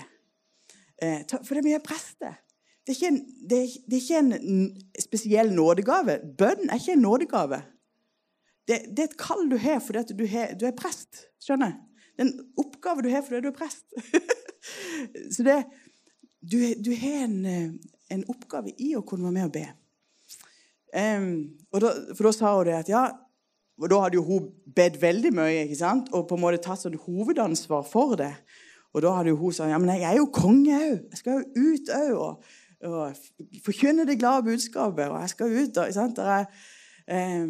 Eh, 1.04 1.22
for 1.28 1.54
det 1.54 1.62
er 1.62 1.70
mye 1.70 1.84
prester. 1.84 2.40
Det 2.84 2.98
er, 2.98 3.14
en, 3.14 3.20
det, 3.50 3.60
er, 3.62 3.76
det 3.88 3.96
er 3.96 4.02
ikke 4.02 4.24
en 4.24 4.64
spesiell 5.00 5.54
nådegave. 5.56 6.18
Bønn 6.40 6.68
er 6.68 6.82
ikke 6.82 6.98
en 6.98 7.06
nådegave. 7.06 7.62
Det, 8.68 8.80
det 8.96 9.04
er 9.04 9.10
et 9.10 9.20
kall 9.20 9.50
du 9.52 9.58
har 9.60 9.82
fordi 9.84 10.16
du, 10.16 10.26
har, 10.32 10.54
du, 10.60 10.68
er 10.70 10.76
prest. 10.78 11.26
Skjønner? 11.44 11.76
Det 12.14 12.24
er 12.24 12.30
en 12.30 12.64
oppgave 12.64 13.04
du 13.04 13.10
har 13.12 13.26
fordi 13.26 13.44
du 13.44 13.50
er 13.52 13.58
prest. 13.58 13.86
Så 15.36 15.44
det, 15.44 15.58
du, 16.40 16.58
du 16.80 16.94
har 16.96 17.26
en, 17.26 17.40
en, 18.12 18.24
oppgave 18.32 18.72
i 18.78 18.94
å 18.96 19.04
kunne 19.04 19.28
være 19.28 19.36
med 19.36 19.50
og 19.50 19.56
be. 19.58 19.66
Um, 20.94 21.30
og 21.74 21.82
da, 21.82 21.92
for 22.14 22.30
da 22.30 22.32
sa 22.36 22.54
hun 22.54 22.68
det 22.70 22.80
at 22.84 22.92
ja, 22.92 23.08
og 23.82 23.90
Da 23.90 24.04
hadde 24.04 24.20
jo 24.20 24.24
hun 24.28 24.50
bedt 24.76 25.00
veldig 25.02 25.32
mye 25.34 25.64
ikke 25.64 25.80
sant? 25.80 26.12
og 26.14 26.28
på 26.30 26.38
en 26.38 26.44
måte 26.44 26.62
tatt 26.62 26.84
sånn 26.84 26.94
hovedansvar 27.08 27.82
for 27.90 28.14
det. 28.20 28.30
Og 28.94 29.02
da 29.02 29.16
hadde 29.18 29.34
jo 29.34 29.40
hun 29.40 29.56
sagt 29.56 29.74
ja, 29.74 29.80
men 29.82 29.96
jeg 29.96 30.06
er 30.12 30.20
jo 30.20 30.28
konge 30.30 30.78
òg. 30.78 31.00
Jeg 31.10 31.20
skal 31.20 31.40
jo 31.40 31.72
ut 31.72 31.90
òg 31.98 32.12
og, 32.14 32.52
og 32.86 33.64
forkynne 33.66 34.06
det 34.06 34.20
glade 34.22 34.46
budskapet. 34.46 35.10
Og 35.10 35.18
jeg 35.24 35.34
skal 35.34 35.56
ut 35.58 35.82
og, 35.82 35.96
sant? 35.96 36.22
Der 36.22 36.30
Er, 36.34 36.46
eh, 37.18 37.50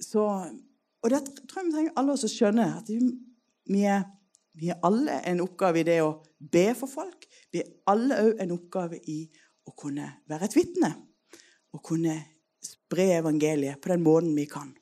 så, 0.00 0.24
og 1.02 1.10
det 1.10 1.22
tror 1.48 1.60
jeg 1.60 1.68
vi 1.68 1.74
trenger 1.74 1.96
alle 2.00 2.14
oss 2.16 2.26
å 2.26 2.30
skjønne. 2.30 2.66
at 2.78 2.90
vi 3.70 3.82
er, 3.88 4.04
vi 4.54 4.70
er 4.72 4.82
alle 4.84 5.20
en 5.30 5.42
oppgave 5.44 5.80
i 5.80 5.86
det 5.86 6.00
å 6.02 6.12
be 6.38 6.66
for 6.78 6.90
folk. 6.90 7.26
Vi 7.52 7.62
er 7.62 7.72
alle 7.90 8.20
òg 8.26 8.42
en 8.42 8.54
oppgave 8.56 9.00
i 9.10 9.22
å 9.64 9.74
kunne 9.78 10.08
være 10.30 10.48
et 10.48 10.56
vitne. 10.56 10.92
Å 11.74 11.80
kunne 11.82 12.16
spre 12.64 13.10
evangeliet 13.18 13.80
på 13.80 13.92
den 13.92 14.04
måten 14.04 14.34
vi 14.36 14.46
kan. 14.50 14.72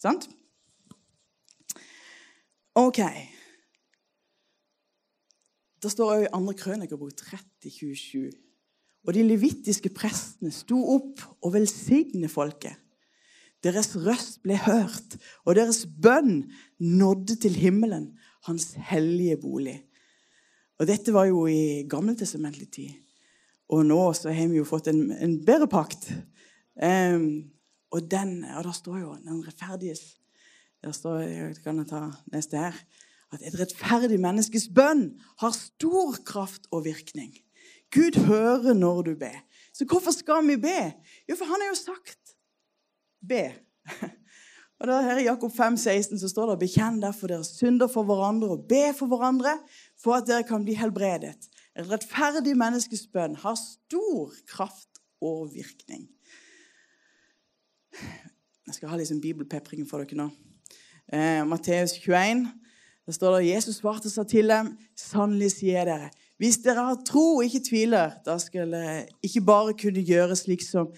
Sant? 0.00 0.28
OK. 2.78 3.00
Det 5.80 5.90
står 5.90 6.12
òg 6.14 6.26
i 6.26 6.30
2. 6.32 6.54
Krønikerbok 6.60 7.16
3027. 7.16 8.30
Og 9.08 9.16
de 9.16 9.24
levittiske 9.24 9.92
prestene 9.96 10.52
sto 10.52 10.78
opp 10.94 11.22
og 11.40 11.54
velsignet 11.54 12.32
folket. 12.32 12.76
Deres 13.64 13.92
røst 13.96 14.40
ble 14.44 14.56
hørt, 14.56 15.18
og 15.44 15.56
deres 15.58 15.84
bønn 15.84 16.46
nådde 16.80 17.36
til 17.42 17.58
himmelen, 17.60 18.14
hans 18.48 18.72
hellige 18.88 19.36
bolig. 19.40 19.76
Og 20.80 20.88
Dette 20.88 21.12
var 21.12 21.28
jo 21.28 21.44
i 21.46 21.84
gammeltestamentlig 21.88 22.70
tid. 22.72 22.94
Og 23.70 23.84
nå 23.86 24.00
så 24.16 24.32
har 24.32 24.48
vi 24.48 24.58
jo 24.58 24.66
fått 24.66 24.88
en, 24.90 25.10
en 25.12 25.36
bedre 25.44 25.68
pakt. 25.70 26.08
Um, 26.80 27.52
og 27.92 28.06
den, 28.08 28.40
og 28.56 28.64
der 28.64 28.74
står 28.74 28.98
jo 29.02 29.12
den 29.20 29.42
rettferdiges 29.44 30.16
Der 30.80 30.92
står, 30.96 31.18
jeg 31.18 31.56
kan 31.60 31.76
jeg 31.82 31.90
ta 31.90 32.06
neste 32.32 32.56
her 32.56 32.76
at 33.34 33.42
et 33.46 33.56
rettferdig 33.60 34.16
menneskes 34.22 34.70
bønn 34.74 35.10
har 35.42 35.52
stor 35.54 36.16
kraft 36.26 36.66
og 36.74 36.86
virkning. 36.86 37.34
Gud 37.94 38.16
hører 38.26 38.74
når 38.74 39.02
du 39.06 39.12
ber. 39.18 39.36
Så 39.74 39.84
hvorfor 39.84 40.14
skal 40.14 40.46
vi 40.48 40.56
be? 40.56 40.80
Jo, 41.28 41.36
for 41.36 41.46
han 41.46 41.62
har 41.62 41.70
jo 41.70 41.78
sagt 41.78 42.34
be. 43.28 43.44
Og 44.80 44.88
da 44.88 45.00
her 45.04 45.20
I 45.20 45.26
Jakob 45.26 45.52
5, 45.52 45.76
16 45.76 46.20
så 46.22 46.28
står 46.30 46.52
det 46.54 46.62
bekjenn 46.62 47.02
derfor 47.02 47.28
deres 47.28 47.52
synder 47.58 47.90
for 47.92 48.08
hverandre 48.08 48.54
og 48.54 48.62
be 48.68 48.94
for 48.96 49.12
hverandre 49.12 49.58
for 50.00 50.16
at 50.16 50.28
dere 50.28 50.46
kan 50.48 50.64
bli 50.64 50.72
helbredet. 50.78 51.50
Et 51.76 51.90
rettferdig 51.90 52.54
menneskes 52.56 53.04
bønn 53.12 53.36
har 53.42 53.58
stor 53.60 54.32
kraft 54.48 55.02
og 55.20 55.50
virkning. 55.52 56.08
Jeg 57.92 58.78
skal 58.78 58.88
ha 58.88 58.96
litt 58.96 59.10
sånn 59.10 59.20
bibelpepring 59.20 59.84
for 59.88 60.00
dere 60.00 60.16
nå. 60.16 60.30
Eh, 61.12 61.44
Matteus 61.44 61.98
21. 62.00 62.46
Der 63.04 63.16
står 63.16 63.36
det 63.36 63.50
Jesus 63.50 63.80
svarte 63.82 64.08
og 64.08 64.14
sa 64.14 64.24
til 64.24 64.48
dem, 64.48 64.72
sannelig 64.96 65.56
sier 65.58 65.88
dere, 65.88 66.08
hvis 66.40 66.62
dere 66.64 66.86
har 66.86 67.00
tro 67.04 67.24
og 67.36 67.44
ikke 67.44 67.60
tviler, 67.66 68.14
da 68.24 68.38
skal 68.40 68.70
dere 68.72 69.00
ikke 69.26 69.42
bare 69.44 69.74
kunne 69.76 70.00
gjøre 70.08 70.38
slik 70.38 70.62
som 70.64 70.88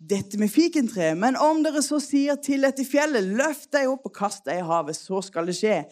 dette 0.00 0.38
med 0.40 0.48
fikentreet, 0.48 1.18
men 1.18 1.36
om 1.36 1.60
dere 1.64 1.82
så 1.84 1.98
sier 2.00 2.38
til 2.40 2.64
dette 2.64 2.86
fjellet, 2.88 3.26
løft 3.36 3.68
deg 3.76 3.90
opp 3.90 4.08
og 4.08 4.14
kast 4.16 4.46
deg 4.48 4.62
i 4.62 4.66
havet, 4.66 4.96
så 4.96 5.20
skal 5.24 5.50
det 5.50 5.58
skje. 5.58 5.82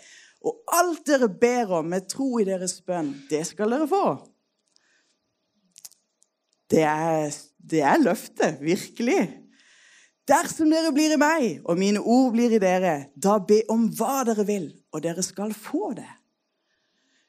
Og 0.48 0.62
alt 0.72 1.04
dere 1.08 1.28
ber 1.28 1.74
om 1.80 1.90
med 1.92 2.08
tro 2.08 2.38
i 2.40 2.46
deres 2.48 2.78
bønn, 2.86 3.12
det 3.28 3.44
skal 3.50 3.74
dere 3.74 3.88
få. 3.90 4.04
Det 6.68 6.84
er, 6.84 7.36
det 7.58 7.84
er 7.84 8.00
løftet, 8.00 8.62
virkelig. 8.64 9.20
Dersom 10.28 10.68
dere 10.72 10.92
blir 10.92 11.14
i 11.14 11.20
meg, 11.20 11.44
og 11.64 11.80
mine 11.80 12.00
ord 12.00 12.32
blir 12.34 12.52
i 12.52 12.60
dere, 12.62 13.10
da 13.16 13.38
be 13.40 13.62
om 13.72 13.86
hva 13.96 14.22
dere 14.28 14.44
vil, 14.48 14.70
og 14.92 15.04
dere 15.04 15.24
skal 15.24 15.52
få 15.56 15.94
det. 15.96 16.08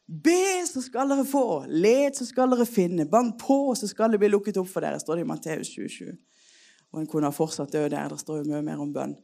Be, 0.09 0.65
så 0.65 0.81
skal 0.81 1.12
dere 1.12 1.24
få. 1.27 1.65
Let, 1.69 2.17
så 2.17 2.25
skal 2.25 2.50
dere 2.55 2.65
finne. 2.65 3.05
Bank 3.07 3.38
på, 3.43 3.75
så 3.77 3.88
skal 3.88 4.12
det 4.12 4.19
bli 4.24 4.31
lukket 4.31 4.57
opp 4.57 4.71
for 4.71 4.83
dere, 4.83 5.00
står 5.00 5.19
det 5.19 5.27
i 5.27 5.29
Matteus 5.29 5.71
27. 5.75 6.15
Og 6.93 7.01
en 7.01 7.08
kunne 7.08 7.29
ha 7.29 7.36
fortsatt 7.36 7.74
det 7.74 7.91
der. 7.91 8.10
Det 8.10 8.19
står 8.19 8.41
jo 8.41 8.50
mye 8.50 8.62
mer 8.65 8.81
om 8.81 8.93
bønn. 8.93 9.15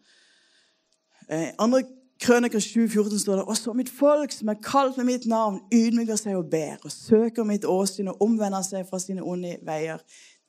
Eh, 1.29 1.51
andre 1.59 1.83
Krøniker 2.21 2.59
7,14 2.59 3.19
står 3.19 3.35
det 3.35 3.43
også 3.43 3.73
mitt 3.75 3.89
folk 3.91 4.31
som 4.31 4.47
er 4.47 4.61
kalt 4.63 4.97
med 4.97 5.05
mitt 5.09 5.25
navn, 5.27 5.59
ydmyker 5.73 6.15
seg 6.15 6.37
og 6.39 6.47
ber 6.51 6.79
og 6.87 6.93
søker 6.93 7.43
mitt 7.43 7.65
åsyn 7.67 8.07
og 8.07 8.21
omvender 8.23 8.63
seg 8.63 8.85
fra 8.87 9.01
sine 9.03 9.23
onde 9.23 9.57
veier. 9.67 9.99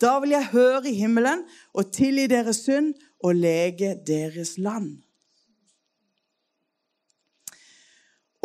Da 0.00 0.18
vil 0.22 0.36
jeg 0.36 0.52
høre 0.52 0.84
i 0.86 0.94
himmelen 0.94 1.42
og 1.74 1.90
tilgi 1.96 2.28
deres 2.30 2.62
synd 2.62 2.94
og 3.24 3.34
lege 3.34 3.96
deres 4.06 4.54
land. 4.62 4.92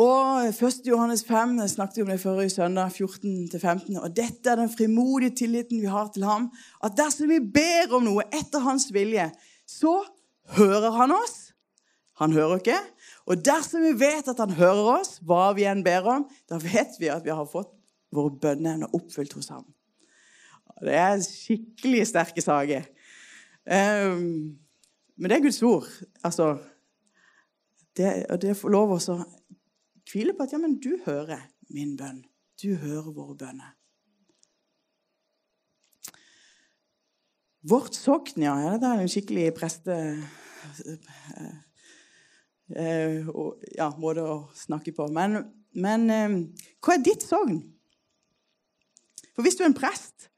Og 0.02 0.48
1. 0.48 0.86
Johannes 0.88 1.20
5 1.24 1.58
jeg 1.60 1.70
snakket 1.70 2.02
om 2.02 2.10
det 2.10 2.20
forrige 2.20 2.50
søndag, 2.50 2.90
14-15. 2.90 4.00
og 4.00 4.16
Dette 4.16 4.50
er 4.50 4.58
den 4.58 4.70
frimodige 4.70 5.34
tilliten 5.36 5.80
vi 5.80 5.90
har 5.90 6.08
til 6.14 6.24
ham. 6.26 6.48
At 6.84 6.96
dersom 6.96 7.28
vi 7.30 7.38
ber 7.54 7.92
om 7.94 8.06
noe 8.06 8.24
etter 8.34 8.64
hans 8.64 8.88
vilje, 8.94 9.28
så 9.68 10.00
hører 10.56 10.96
han 10.96 11.12
oss. 11.14 11.52
Han 12.18 12.32
hører 12.32 12.58
ikke. 12.58 12.78
Og 13.30 13.44
dersom 13.44 13.84
vi 13.84 13.92
vet 14.00 14.30
at 14.32 14.40
han 14.42 14.56
hører 14.56 14.88
oss, 14.96 15.20
hva 15.22 15.52
vi 15.54 15.68
enn 15.70 15.84
ber 15.86 16.08
om, 16.16 16.26
da 16.50 16.58
vet 16.62 16.98
vi 16.98 17.12
at 17.12 17.22
vi 17.24 17.34
har 17.34 17.46
fått 17.46 17.70
våre 18.12 18.34
bønneevner 18.42 18.96
oppfylt 18.96 19.36
hos 19.38 19.52
ham. 19.54 19.68
Det 20.82 20.96
er 20.98 21.22
skikkelig 21.22 22.08
sterke 22.10 22.42
saker. 22.42 22.88
Um, 23.68 24.58
men 25.14 25.30
det 25.30 25.38
er 25.38 25.46
Guds 25.46 25.62
ord. 25.62 25.86
Altså, 26.24 26.56
det, 27.96 28.26
og 28.30 28.42
det 28.42 28.56
får 28.58 28.74
lov 28.74 28.96
å 28.96 29.00
hvile 30.10 30.34
på 30.36 30.46
at 30.46 30.54
ja, 30.54 30.60
men 30.62 30.78
du 30.82 30.96
hører 31.06 31.48
min 31.72 31.96
bønn. 31.96 32.22
Du 32.62 32.74
hører 32.78 33.10
våre 33.14 33.36
bønner. 33.38 33.72
Vårt 37.62 37.94
sokn, 37.94 38.42
ja. 38.42 38.54
Det 38.78 38.88
er 38.88 39.02
en 39.02 39.10
skikkelig 39.10 39.52
preste... 39.54 39.98
Uh, 40.82 41.54
uh, 42.78 43.30
ja, 43.76 43.88
måte 44.02 44.24
å 44.26 44.36
snakke 44.58 44.94
på. 44.94 45.06
Men, 45.14 45.40
men 45.74 46.06
uh, 46.10 46.36
hva 46.82 46.96
er 46.96 47.06
ditt 47.06 47.22
sogn? 47.26 47.60
For 49.32 49.46
hvis 49.46 49.58
du 49.58 49.64
er 49.64 49.70
en 49.70 49.78
prest, 49.78 50.28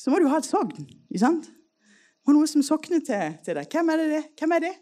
så 0.00 0.12
må 0.12 0.20
du 0.20 0.28
ha 0.32 0.40
et 0.40 0.48
sogn. 0.48 0.88
ikke 1.10 1.22
sant? 1.22 1.50
Og 2.28 2.34
noe 2.36 2.48
som 2.48 2.64
sokner 2.64 3.04
til, 3.04 3.36
til 3.44 3.56
deg. 3.56 3.68
Hvem 3.72 3.92
er 3.92 4.04
det? 4.04 4.22
Hvem 4.40 4.56
er 4.56 4.64
det? 4.68 4.74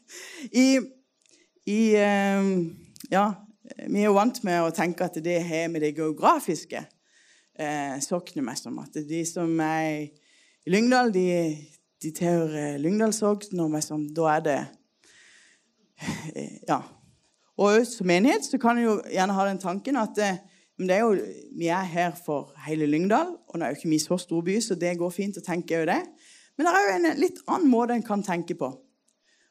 I, 0.64 0.66
i 1.68 1.80
Ja, 3.12 3.26
vi 3.88 4.02
er 4.02 4.08
jo 4.08 4.16
vant 4.16 4.38
med 4.46 4.62
å 4.62 4.74
tenke 4.74 5.06
at 5.06 5.18
det 5.22 5.40
har 5.46 5.70
med 5.72 5.82
det 5.84 5.94
geografiske 5.96 6.82
eh, 7.58 7.96
soknet 8.04 8.44
mest 8.44 8.66
som. 8.66 8.78
At 8.82 8.98
de 9.08 9.22
som 9.28 9.52
er 9.60 9.86
i 10.66 10.72
Lyngdal, 10.72 11.12
de, 11.14 11.28
de 12.02 12.12
tilhører 12.14 12.78
Lyngdalssogn, 12.82 13.60
og 13.62 13.78
som, 13.84 14.06
da 14.14 14.28
er 14.36 14.44
det 14.46 14.60
eh, 16.34 16.60
Ja. 16.68 16.82
Og 17.56 17.86
som 17.88 18.04
menighet 18.04 18.44
så 18.44 18.58
kan 18.60 18.76
en 18.76 18.84
jo 18.84 18.98
gjerne 19.08 19.32
ha 19.32 19.44
den 19.48 19.60
tanken 19.62 19.96
at 19.96 20.18
eh, 20.20 20.42
er 20.92 21.06
jo, 21.06 21.14
vi 21.56 21.70
er 21.72 21.86
her 21.88 22.12
for 22.20 22.52
hele 22.66 22.84
Lyngdal, 22.90 23.32
og 23.48 23.56
nå 23.56 23.64
er 23.64 23.72
jo 23.72 23.78
ikke 23.78 23.94
vi 23.94 24.00
så 24.02 24.18
stor 24.20 24.42
by, 24.44 24.58
så 24.60 24.76
det 24.76 24.98
går 25.00 25.14
fint 25.14 25.38
å 25.40 25.44
tenke 25.44 25.78
over 25.78 25.88
det. 25.94 26.02
Men 26.56 26.68
det 26.68 26.74
er 26.74 26.84
jo 26.84 26.96
en 26.98 27.20
litt 27.22 27.40
annen 27.46 27.70
måte 27.72 27.96
en 27.96 28.04
kan 28.04 28.24
tenke 28.24 28.56
på. 28.60 28.68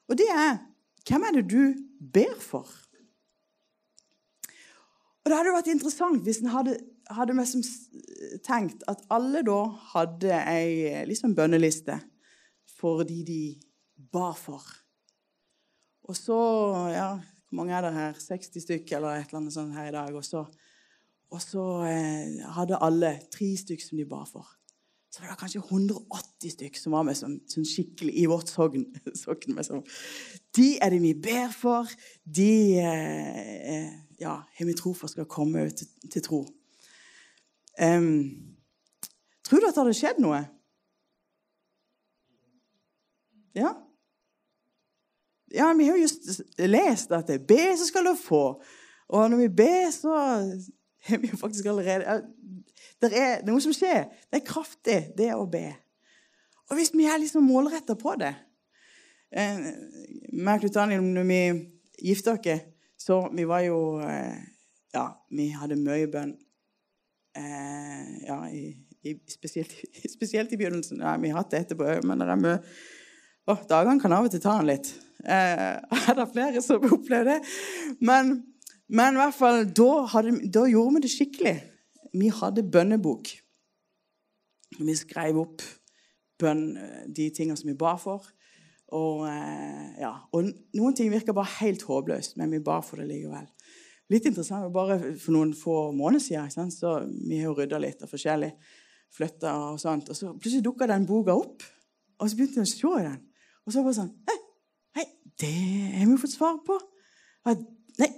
Og 0.06 0.19
det 0.19 0.30
er 0.30 0.60
hvem 1.06 1.25
er 1.25 1.38
det 1.38 1.47
du 1.49 1.73
ber 2.13 2.38
for? 2.41 2.69
Og 5.26 5.32
Det 5.32 5.38
hadde 5.40 5.54
vært 5.56 5.70
interessant 5.74 6.22
hvis 6.22 6.44
en 6.44 6.52
hadde, 6.54 6.76
hadde 7.10 7.34
tenkt 8.46 8.84
at 8.90 9.02
alle 9.10 9.42
da 9.46 9.62
hadde 9.96 10.38
ei 10.52 11.06
liksom 11.10 11.34
bønneliste 11.38 11.98
for 12.78 13.02
de 13.10 13.24
de 13.26 13.40
ba 14.14 14.30
for. 14.38 14.62
Og 16.06 16.14
så 16.18 16.38
ja, 16.94 17.16
Hvor 17.50 17.58
mange 17.62 17.74
er 17.74 17.82
det 17.82 17.94
her? 17.94 18.14
60 18.14 18.62
stykker 18.62 18.98
eller 18.98 19.16
et 19.16 19.28
eller 19.30 19.40
annet 19.40 19.54
sånt 19.54 19.74
her 19.74 19.88
i 19.88 19.96
dag. 19.96 20.14
Og 20.14 20.26
så, 20.26 20.44
og 21.32 21.42
så 21.42 21.64
eh, 21.88 22.42
hadde 22.58 22.82
alle 22.82 23.16
tre 23.32 23.48
stykker 23.58 23.86
som 23.86 23.98
de 23.98 24.06
ba 24.06 24.26
for. 24.30 24.50
Så 25.15 25.21
var 25.21 25.30
det 25.30 25.38
kanskje 25.39 25.62
180 25.63 26.51
stykker 26.51 26.80
som 26.80 26.91
var 26.91 27.06
med 27.08 27.15
som, 27.15 27.38
som 27.47 27.63
skikkelig 27.63 28.12
i 28.19 28.25
vårt 28.28 28.49
sogn. 28.51 28.84
De 30.58 30.65
er 30.84 30.91
det 30.91 30.99
vi 30.99 31.13
ber 31.15 31.54
for. 31.56 31.88
De 32.28 32.75
eh, 32.84 33.62
eh 33.71 33.93
ja, 34.19 34.36
har 34.58 34.65
vi 34.65 34.73
tro 34.75 34.93
for 34.93 35.08
skal 35.08 35.25
komme 35.25 35.69
til, 35.71 35.88
til 36.12 36.23
tro. 36.23 36.41
Um, 37.80 38.32
tror 39.43 39.60
du 39.60 39.67
at 39.67 39.75
det 39.75 39.84
hadde 39.84 39.95
skjedd 39.95 40.21
noe? 40.23 40.39
Ja? 43.56 43.73
Ja, 45.51 45.73
vi 45.75 45.88
har 45.88 45.95
jo 45.95 46.06
just 46.08 46.43
lest 46.60 47.12
at 47.15 47.28
det 47.28 47.39
er 47.39 47.47
be, 47.47 47.63
så 47.78 47.88
skal 47.88 48.08
du 48.08 48.15
få. 48.19 48.43
Og 49.08 49.30
når 49.32 49.45
vi 49.45 49.51
ber, 49.63 49.91
så 49.95 50.15
har 51.08 51.23
vi 51.23 51.32
jo 51.32 51.38
faktisk 51.38 51.65
allerede 51.71 52.23
Det 53.02 53.12
er 53.18 53.44
noe 53.48 53.62
som 53.64 53.74
skjer. 53.76 54.08
Det 54.30 54.40
er 54.40 54.48
kraftig, 54.48 55.00
det 55.18 55.32
å 55.36 55.46
be. 55.50 55.68
Og 56.70 56.80
hvis 56.80 56.94
vi 56.96 57.06
er 57.10 57.22
liksom 57.22 57.46
målretta 57.46 57.94
på 58.00 58.16
det 58.18 58.32
eh, 59.30 59.68
Merk 60.34 60.66
ut, 60.66 60.74
Daniel, 60.74 61.04
når 61.04 61.28
vi 61.30 61.42
gifta 62.10 62.34
oss 62.34 62.64
så 62.98 63.20
vi 63.34 63.46
var 63.46 63.62
jo 63.68 64.00
eh, 64.02 64.38
Ja, 64.96 65.10
vi 65.30 65.50
hadde 65.52 65.76
mye 65.76 66.08
bønn. 66.08 66.32
Eh, 67.36 68.04
ja, 68.26 68.38
i, 68.48 68.70
i, 69.04 69.18
spesielt, 69.30 69.74
spesielt, 70.16 70.54
i 70.54 70.58
begynnelsen. 70.58 71.04
Ja, 71.04 71.18
vi 71.22 71.30
har 71.30 71.44
hatt 71.44 71.52
det 71.52 71.66
etterpå 71.66 71.90
òg, 71.98 72.06
men 72.08 72.24
det 72.24 72.30
er 72.32 72.40
mye 72.40 72.58
oh, 73.52 73.60
Dagene 73.70 74.00
kan 74.02 74.16
av 74.16 74.30
og 74.30 74.34
til 74.34 74.42
ta 74.42 74.56
den 74.62 74.72
litt. 74.72 74.94
Eh, 75.26 75.76
er 76.10 76.18
det 76.18 76.28
flere 76.32 76.64
som 76.64 76.88
opplever 76.98 77.36
det? 77.36 77.38
Men, 78.00 78.38
men 78.88 79.20
i 79.20 79.22
hvert 79.22 79.38
fall, 79.38 79.66
da, 79.68 79.92
hadde, 80.16 80.38
da 80.48 80.66
gjorde 80.72 80.96
vi 80.96 81.04
det 81.06 81.14
skikkelig. 81.14 81.56
Vi 82.15 82.32
hadde 82.32 82.63
bønnebok. 82.71 83.32
Vi 84.80 84.95
skrev 84.95 85.39
opp 85.41 85.63
bønn, 86.39 86.63
de 87.15 87.30
tingene 87.36 87.58
som 87.60 87.69
vi 87.69 87.78
ba 87.80 87.95
for. 87.99 88.23
Og, 88.95 89.25
eh, 89.28 89.99
ja, 89.99 90.13
og 90.32 90.51
noen 90.78 90.95
ting 90.95 91.10
virker 91.12 91.34
bare 91.34 91.58
helt 91.60 91.84
håpløst, 91.84 92.38
men 92.38 92.51
vi 92.51 92.62
ba 92.63 92.80
for 92.86 93.01
det 93.01 93.08
likevel. 93.10 93.47
Litt 94.10 94.28
interessant, 94.30 94.71
bare 94.73 95.17
For 95.17 95.34
noen 95.34 95.54
få 95.58 95.91
måneder 95.91 96.21
siden 96.21 96.71
så 96.71 96.99
vi 97.28 97.39
har 97.41 97.56
rydda 97.58 97.80
litt 97.82 98.04
og 98.06 98.10
forskjellig. 98.10 98.51
Flytta 99.15 99.54
og 99.71 99.80
sånt. 99.80 100.10
Og 100.10 100.15
så 100.15 100.34
plutselig 100.34 100.63
dukka 100.63 100.88
den 100.88 101.08
boka 101.10 101.34
opp, 101.34 101.63
og 102.19 102.30
så 102.30 102.36
begynte 102.36 102.62
jeg 102.62 102.67
å 102.67 102.73
se 102.73 103.01
i 103.01 103.08
den. 103.08 103.21
Og 103.65 103.73
så 103.73 103.84
bare 103.84 103.97
sånn 103.97 104.13
Hei, 104.30 104.38
hei 104.99 105.06
det 105.41 105.54
har 105.97 106.12
vi 106.12 106.21
fått 106.21 106.38
svar 106.38 106.60
på. 106.67 106.78
Nei, 107.99 108.12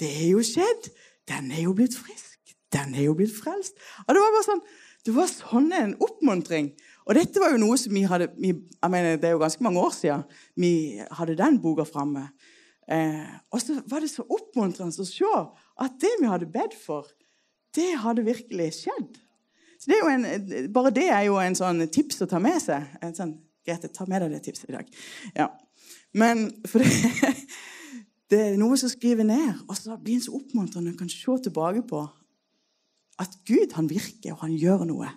det 0.00 0.08
er 0.10 0.30
jo 0.32 0.42
skjedd. 0.44 0.90
Den 1.28 1.52
er 1.52 1.62
jo 1.64 1.74
blitt 1.76 1.96
frisk. 1.96 2.35
Den 2.76 2.94
er 2.94 3.08
jo 3.08 3.16
blitt 3.18 3.34
frelst. 3.34 3.80
Og 4.06 4.12
det 4.12 4.22
var 4.22 4.36
bare 4.36 4.48
sånn, 4.50 4.62
det 5.06 5.14
var 5.16 5.32
sånn 5.32 5.72
en 5.76 5.96
oppmuntring. 6.02 6.72
Og 7.06 7.14
dette 7.18 7.40
var 7.42 7.54
jo 7.54 7.62
noe 7.62 7.76
som 7.78 7.94
vi 7.94 8.02
hadde 8.08 8.28
vi, 8.34 8.52
jeg 8.52 8.92
mener, 8.92 9.16
Det 9.16 9.28
er 9.28 9.36
jo 9.36 9.42
ganske 9.42 9.62
mange 9.64 9.82
år 9.82 9.94
siden 9.94 10.24
vi 10.58 10.72
hadde 11.18 11.38
den 11.38 11.60
boka 11.62 11.86
framme. 11.86 12.28
Eh, 12.90 13.30
og 13.50 13.62
så 13.62 13.80
var 13.90 14.02
det 14.02 14.10
så 14.10 14.22
oppmuntrende 14.22 15.02
å 15.02 15.06
se 15.06 15.30
at 15.82 15.96
det 16.02 16.12
vi 16.20 16.30
hadde 16.30 16.50
bedt 16.50 16.74
for, 16.78 17.08
det 17.74 17.92
hadde 18.02 18.26
virkelig 18.26 18.72
skjedd. 18.80 19.18
Så 19.78 19.90
det 19.90 20.00
en, 20.08 20.26
Bare 20.72 20.94
det 20.94 21.08
er 21.12 21.26
jo 21.28 21.38
en 21.40 21.56
sånn 21.58 21.84
tips 21.92 22.22
å 22.24 22.30
ta 22.30 22.40
med 22.42 22.58
seg. 22.62 22.86
En 23.02 23.14
sånn, 23.14 23.36
Grete, 23.66 23.90
ta 23.90 24.06
med 24.06 24.22
deg 24.22 24.36
det 24.36 24.44
tipset 24.44 24.70
i 24.70 24.76
dag. 24.76 24.90
Ja. 25.34 25.48
Men 26.14 26.46
for 26.70 26.82
det, 26.82 27.32
det 28.30 28.42
er 28.42 28.60
noe 28.60 28.78
som 28.78 28.90
skriver 28.92 29.26
ned, 29.26 29.64
og 29.66 29.74
så 29.78 29.98
blir 29.98 30.20
en 30.20 30.22
så 30.22 30.36
oppmuntrende 30.38 30.94
og 30.94 31.00
kan 31.00 31.10
se 31.10 31.38
tilbake 31.48 31.82
på 31.90 32.04
at 33.22 33.38
Gud 33.48 33.72
han 33.76 33.88
virker, 33.90 34.34
og 34.34 34.44
han 34.44 34.56
gjør 34.58 34.84
noe. 34.88 35.08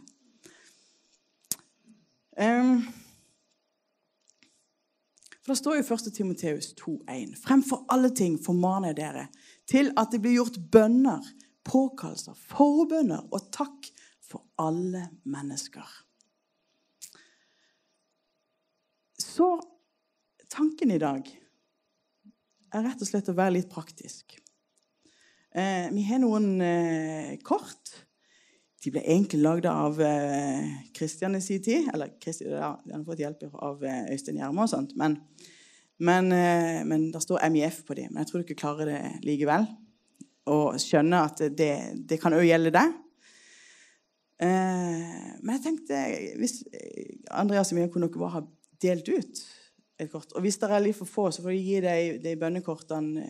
For 5.50 5.52
Det 5.52 5.58
står 5.60 5.80
jo 5.80 5.96
1. 5.96 6.14
Timoteus 6.16 6.74
2,1.: 6.80 7.36
Fremfor 7.42 7.86
alle 7.92 8.12
ting 8.16 8.38
formaner 8.40 8.94
jeg 8.94 9.00
dere 9.02 9.28
til 9.68 9.92
at 9.98 10.12
det 10.14 10.22
blir 10.22 10.38
gjort 10.38 10.60
bønner, 10.72 11.26
påkallelser, 11.66 12.38
forbønner 12.38 13.28
og 13.34 13.50
takk 13.52 13.90
for 14.24 14.46
alle 14.62 15.08
mennesker. 15.26 15.88
Så 19.20 19.50
tanken 20.50 20.92
i 20.92 21.02
dag 21.02 21.28
er 22.74 22.86
rett 22.86 23.02
og 23.02 23.10
slett 23.10 23.30
å 23.30 23.38
være 23.38 23.58
litt 23.58 23.70
praktisk. 23.72 24.38
Eh, 25.56 25.90
vi 25.96 26.04
har 26.06 26.22
noen 26.22 26.60
eh, 26.62 27.34
kort. 27.42 27.96
De 28.80 28.92
ble 28.94 29.02
egentlig 29.02 29.42
lagd 29.42 29.66
av 29.68 29.98
Kristian 30.96 31.34
eh, 31.36 31.42
i 31.42 31.46
sin 31.46 31.64
tid. 31.66 31.90
Eller 31.94 32.14
Christian, 32.22 32.54
ja, 32.54 32.74
de 32.86 32.94
har 32.94 33.06
fått 33.08 33.24
hjelp 33.24 33.46
av 33.58 33.84
eh, 33.84 34.12
Øystein 34.14 34.38
Gjerme 34.40 34.66
og 34.66 34.72
sånt. 34.72 34.94
Men, 35.00 35.18
men, 35.98 36.32
eh, 36.36 36.82
men 36.86 37.10
det 37.14 37.24
står 37.26 37.48
MIF 37.50 37.82
på 37.88 37.98
dem. 37.98 38.14
Men 38.14 38.24
jeg 38.24 38.32
tror 38.32 38.44
dere 38.44 38.60
klarer 38.62 38.92
det 38.92 39.02
likevel. 39.26 39.66
Og 40.54 40.78
skjønner 40.82 41.32
at 41.32 41.42
det, 41.58 41.74
det 42.10 42.20
kan 42.22 42.36
òg 42.38 42.46
gjelde 42.46 42.74
deg. 42.78 42.94
Eh, 44.46 45.16
men 45.42 45.56
jeg 45.58 45.64
tenkte 45.66 46.04
hvis 46.40 46.62
Andreas 47.36 47.74
og 47.74 47.82
jeg 47.82 47.92
kunne 47.92 48.08
dere 48.08 48.22
bare 48.22 48.38
ha 48.38 48.44
delt 48.86 49.10
ut 49.10 49.42
et 50.00 50.14
kort. 50.14 50.30
Og 50.38 50.46
hvis 50.46 50.62
det 50.62 50.70
er 50.70 50.86
litt 50.86 50.96
for 50.96 51.10
få, 51.10 51.26
så 51.34 51.42
får 51.44 51.58
de 51.58 51.66
gi 51.66 52.22
de 52.22 52.36
bønnekortene 52.40 53.26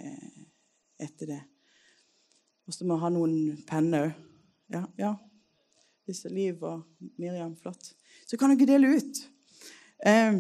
etter 1.00 1.32
det. 1.32 1.40
Og 2.70 2.74
så 2.74 2.86
må 2.86 2.94
vi 2.94 3.02
ha 3.02 3.10
noen 3.10 3.38
penner 3.66 4.04
òg. 4.06 4.18
Ja, 4.70 4.84
ja. 5.02 5.16
Disse 6.06 6.30
Liv 6.30 6.62
og 6.62 6.84
Miriam, 7.18 7.56
flott. 7.58 7.96
Så 8.30 8.38
kan 8.38 8.52
dere 8.54 8.68
dele 8.70 8.92
ut. 9.00 9.22
Eh, 10.06 10.36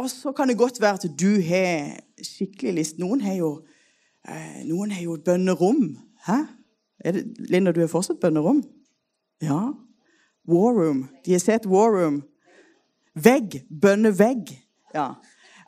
og 0.00 0.06
så 0.08 0.32
kan 0.32 0.48
det 0.48 0.56
godt 0.56 0.80
være 0.80 1.02
at 1.02 1.04
du 1.20 1.34
har 1.44 1.98
skikkelig 2.24 2.72
list. 2.78 2.98
Noen 2.98 3.20
har 3.20 3.36
jo, 3.36 3.50
eh, 4.24 4.62
noen 4.64 4.94
har 4.96 5.02
jo 5.04 5.18
bønnerom. 5.24 5.98
Hæ? 6.24 6.38
Det, 7.04 7.26
Linda, 7.50 7.72
du 7.76 7.80
har 7.80 7.92
fortsatt 7.92 8.20
bønnerom? 8.20 8.62
Ja. 9.42 9.60
War 10.48 10.72
room. 10.72 11.08
De 11.26 11.32
har 11.32 11.44
sett 11.44 11.68
War 11.68 11.92
room. 11.92 12.22
Vegg. 13.14 13.66
Bønnevegg. 13.68 14.56
Ja. 14.94 15.12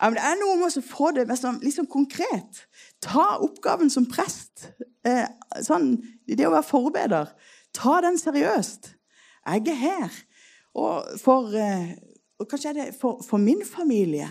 men 0.01 0.17
det 0.17 0.25
er 0.25 0.41
noe 0.41 0.57
med 0.57 0.79
å 0.81 0.83
få 0.83 1.13
det 1.13 1.29
liksom, 1.29 1.61
liksom 1.63 1.87
konkret. 1.87 2.65
Ta 3.01 3.37
oppgaven 3.45 3.91
som 3.91 4.09
prest. 4.09 4.73
Eh, 5.07 5.27
sånn, 5.67 5.97
det 6.27 6.47
å 6.47 6.55
være 6.55 6.69
forbeder. 6.69 7.33
Ta 7.75 8.01
den 8.05 8.19
seriøst. 8.21 8.93
Jeg 9.43 9.69
er 9.73 9.81
her. 9.81 10.19
Og 10.79 11.19
for, 11.21 11.53
eh, 11.57 11.95
og 12.39 12.49
kanskje 12.49 12.71
er 12.71 12.79
det 12.79 12.89
for, 12.99 13.23
for 13.27 13.39
min 13.39 13.65
familie, 13.67 14.29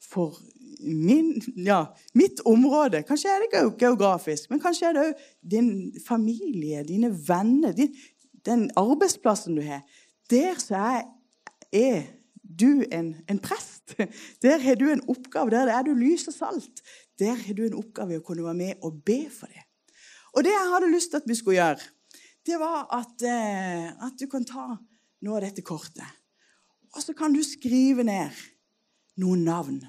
for 0.00 0.36
min, 0.80 1.42
ja, 1.56 1.86
mitt 2.14 2.40
område. 2.46 3.02
Kanskje 3.08 3.28
er 3.28 3.44
det 3.44 3.62
geografisk, 3.78 4.50
men 4.50 4.60
kanskje 4.60 4.88
er 4.88 4.96
det 4.96 5.04
òg 5.04 5.28
din 5.50 5.70
familie, 6.06 6.84
dine 6.84 7.10
venner, 7.28 7.72
din, 7.72 7.94
den 8.46 8.70
arbeidsplassen 8.76 9.56
du 9.56 9.62
har. 9.62 9.82
Der 10.30 10.60
så 10.60 10.76
er, 10.76 11.02
er 11.72 12.02
du 12.44 12.84
en, 12.92 13.14
en, 13.28 13.38
prest. 13.38 13.96
Der 14.42 14.58
har 14.58 14.74
du 14.74 14.90
en 14.92 15.04
oppgave. 15.08 15.50
Der 15.50 15.72
er 15.72 15.82
du 15.82 15.94
lys 15.94 16.28
og 16.28 16.34
salt. 16.34 16.82
Der 17.18 17.34
har 17.34 17.54
du 17.54 17.64
en 17.66 17.78
oppgave 17.80 18.14
i 18.14 18.20
å 18.20 18.24
kunne 18.24 18.44
være 18.44 18.60
med 18.60 18.84
og 18.84 19.02
be 19.04 19.24
for 19.32 19.50
det. 19.50 19.63
Og 20.34 20.44
det 20.44 20.52
jeg 20.54 20.70
hadde 20.72 20.90
lyst 20.90 21.12
til 21.12 21.22
at 21.22 21.28
vi 21.30 21.36
skulle 21.38 21.60
gjøre, 21.60 21.90
det 22.44 22.58
var 22.60 22.86
at, 22.92 23.22
eh, 23.24 23.88
at 24.06 24.16
du 24.20 24.26
kan 24.30 24.44
ta 24.44 24.74
noe 25.24 25.38
av 25.38 25.46
dette 25.46 25.64
kortet. 25.64 26.06
Og 26.94 27.02
så 27.02 27.14
kan 27.16 27.32
du 27.32 27.40
skrive 27.42 28.04
ned 28.06 28.34
noen 29.22 29.44
navn. 29.46 29.80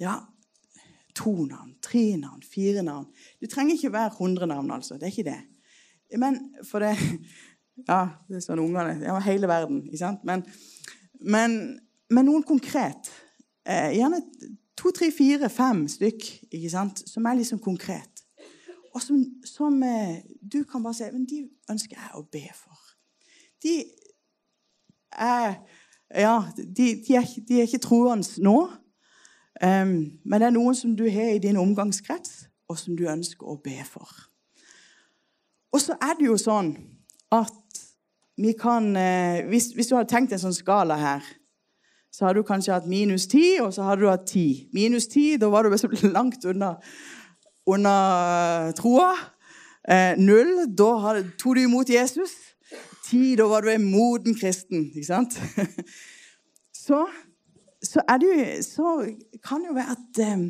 Ja, 0.00 0.20
to 1.18 1.32
navn, 1.48 1.74
tre 1.82 2.16
navn, 2.16 2.42
fire 2.46 2.84
navn. 2.86 3.08
Du 3.40 3.48
trenger 3.50 3.74
ikke 3.74 3.92
være 3.92 4.14
100 4.14 4.46
navn, 4.46 4.70
altså. 4.70 4.94
Det 4.94 5.08
er 5.08 5.14
ikke 5.16 5.30
det. 5.30 5.40
Men 6.18 6.40
for 6.64 6.84
det 6.84 6.94
Ja, 7.88 8.08
det 8.26 8.40
er 8.40 8.42
sånn 8.42 8.58
ungene 8.58 8.96
Ja, 9.04 9.18
hele 9.22 9.46
verden. 9.46 9.84
ikke 9.86 10.00
sant? 10.00 10.24
Men, 10.26 10.42
men, 11.20 11.52
men 12.10 12.26
noen 12.26 12.42
konkret. 12.42 13.10
Eh, 13.62 13.92
gjerne 13.94 14.18
to, 14.78 14.90
tre, 14.90 15.12
fire, 15.14 15.50
fem 15.52 15.84
stykk 15.90 16.26
ikke 16.48 16.70
sant? 16.72 17.04
som 17.06 17.26
er 17.26 17.38
liksom 17.38 17.60
konkret 17.62 18.17
og 18.94 19.02
som, 19.02 19.24
som 19.44 19.82
eh, 19.82 20.20
du 20.52 20.62
kan 20.64 20.82
bare 20.82 20.94
si 20.94 21.08
Men 21.12 21.26
de 21.28 21.42
ønsker 21.70 21.96
jeg 21.96 22.14
å 22.14 22.24
be 22.32 22.44
for. 22.54 22.78
De 23.62 23.84
er 25.12 25.58
Ja, 26.08 26.40
de, 26.56 26.64
de, 27.04 27.14
er, 27.14 27.26
de 27.48 27.58
er, 27.58 27.66
ikke 27.66 27.82
troende 27.84 28.24
nå, 28.40 28.54
um, 29.60 29.90
men 30.24 30.40
det 30.40 30.46
er 30.46 30.54
noen 30.54 30.74
som 30.74 30.94
du 30.96 31.02
har 31.04 31.34
i 31.34 31.42
din 31.42 31.58
omgangskrets, 31.60 32.46
og 32.64 32.78
som 32.80 32.96
du 32.96 33.02
ønsker 33.04 33.44
å 33.44 33.58
be 33.60 33.76
for. 33.84 34.08
Og 35.68 35.82
så 35.84 35.98
er 36.00 36.16
det 36.16 36.30
jo 36.30 36.38
sånn 36.40 36.70
at 37.28 37.82
vi 38.40 38.54
kan 38.56 38.88
eh, 38.96 39.44
hvis, 39.50 39.72
hvis, 39.76 39.90
du 39.90 39.98
hadde 39.98 40.08
tenkt 40.08 40.32
en 40.32 40.40
sånn 40.40 40.56
skala 40.56 40.96
her, 40.96 41.28
så 42.08 42.24
hadde 42.24 42.40
du 42.40 42.48
kanskje 42.48 42.72
hatt 42.72 42.88
minus 42.88 43.26
ti, 43.28 43.58
og 43.60 43.74
så 43.74 43.84
hadde 43.90 44.06
du 44.06 44.08
hatt 44.08 44.24
ti. 44.30 44.68
Minus 44.72 45.10
ti, 45.12 45.34
da 45.36 45.50
var 45.52 45.68
du 45.68 45.76
langt 46.16 46.44
unna 46.48 46.76
under 47.68 48.72
troa. 48.78 49.12
Eh, 49.88 50.18
null, 50.20 50.66
da 50.76 51.16
tok 51.40 51.56
du 51.56 51.62
imot 51.64 51.90
Jesus. 51.92 52.34
Ti, 53.06 53.36
da 53.40 53.46
var 53.48 53.64
du 53.64 53.70
en 53.72 53.86
moden 53.88 54.36
kristen. 54.36 54.90
ikke 54.92 55.08
sant? 55.08 55.38
Så, 56.88 57.02
så, 57.84 58.00
det, 58.16 58.64
så 58.64 59.04
kan 59.44 59.60
det 59.60 59.68
jo 59.68 59.74
være 59.76 59.92
at 59.92 60.20
eh, 60.24 60.44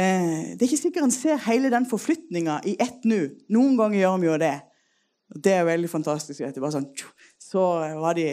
eh, 0.00 0.44
Det 0.56 0.62
er 0.62 0.70
ikke 0.70 0.78
sikkert 0.80 1.04
en 1.04 1.12
ser 1.12 1.42
hele 1.44 1.68
den 1.68 1.84
forflytninga 1.90 2.54
i 2.64 2.72
ett 2.80 3.04
nu. 3.04 3.18
Noen 3.52 3.74
ganger 3.76 3.98
gjør 3.98 4.22
vi 4.22 4.30
jo 4.30 4.38
det. 4.40 4.54
Det 5.44 5.52
er 5.52 5.68
veldig 5.68 5.90
fantastisk. 5.92 6.40
Det 6.40 6.62
var 6.62 6.72
sånn, 6.72 6.88
så 7.36 7.66
var 8.00 8.16
de 8.16 8.30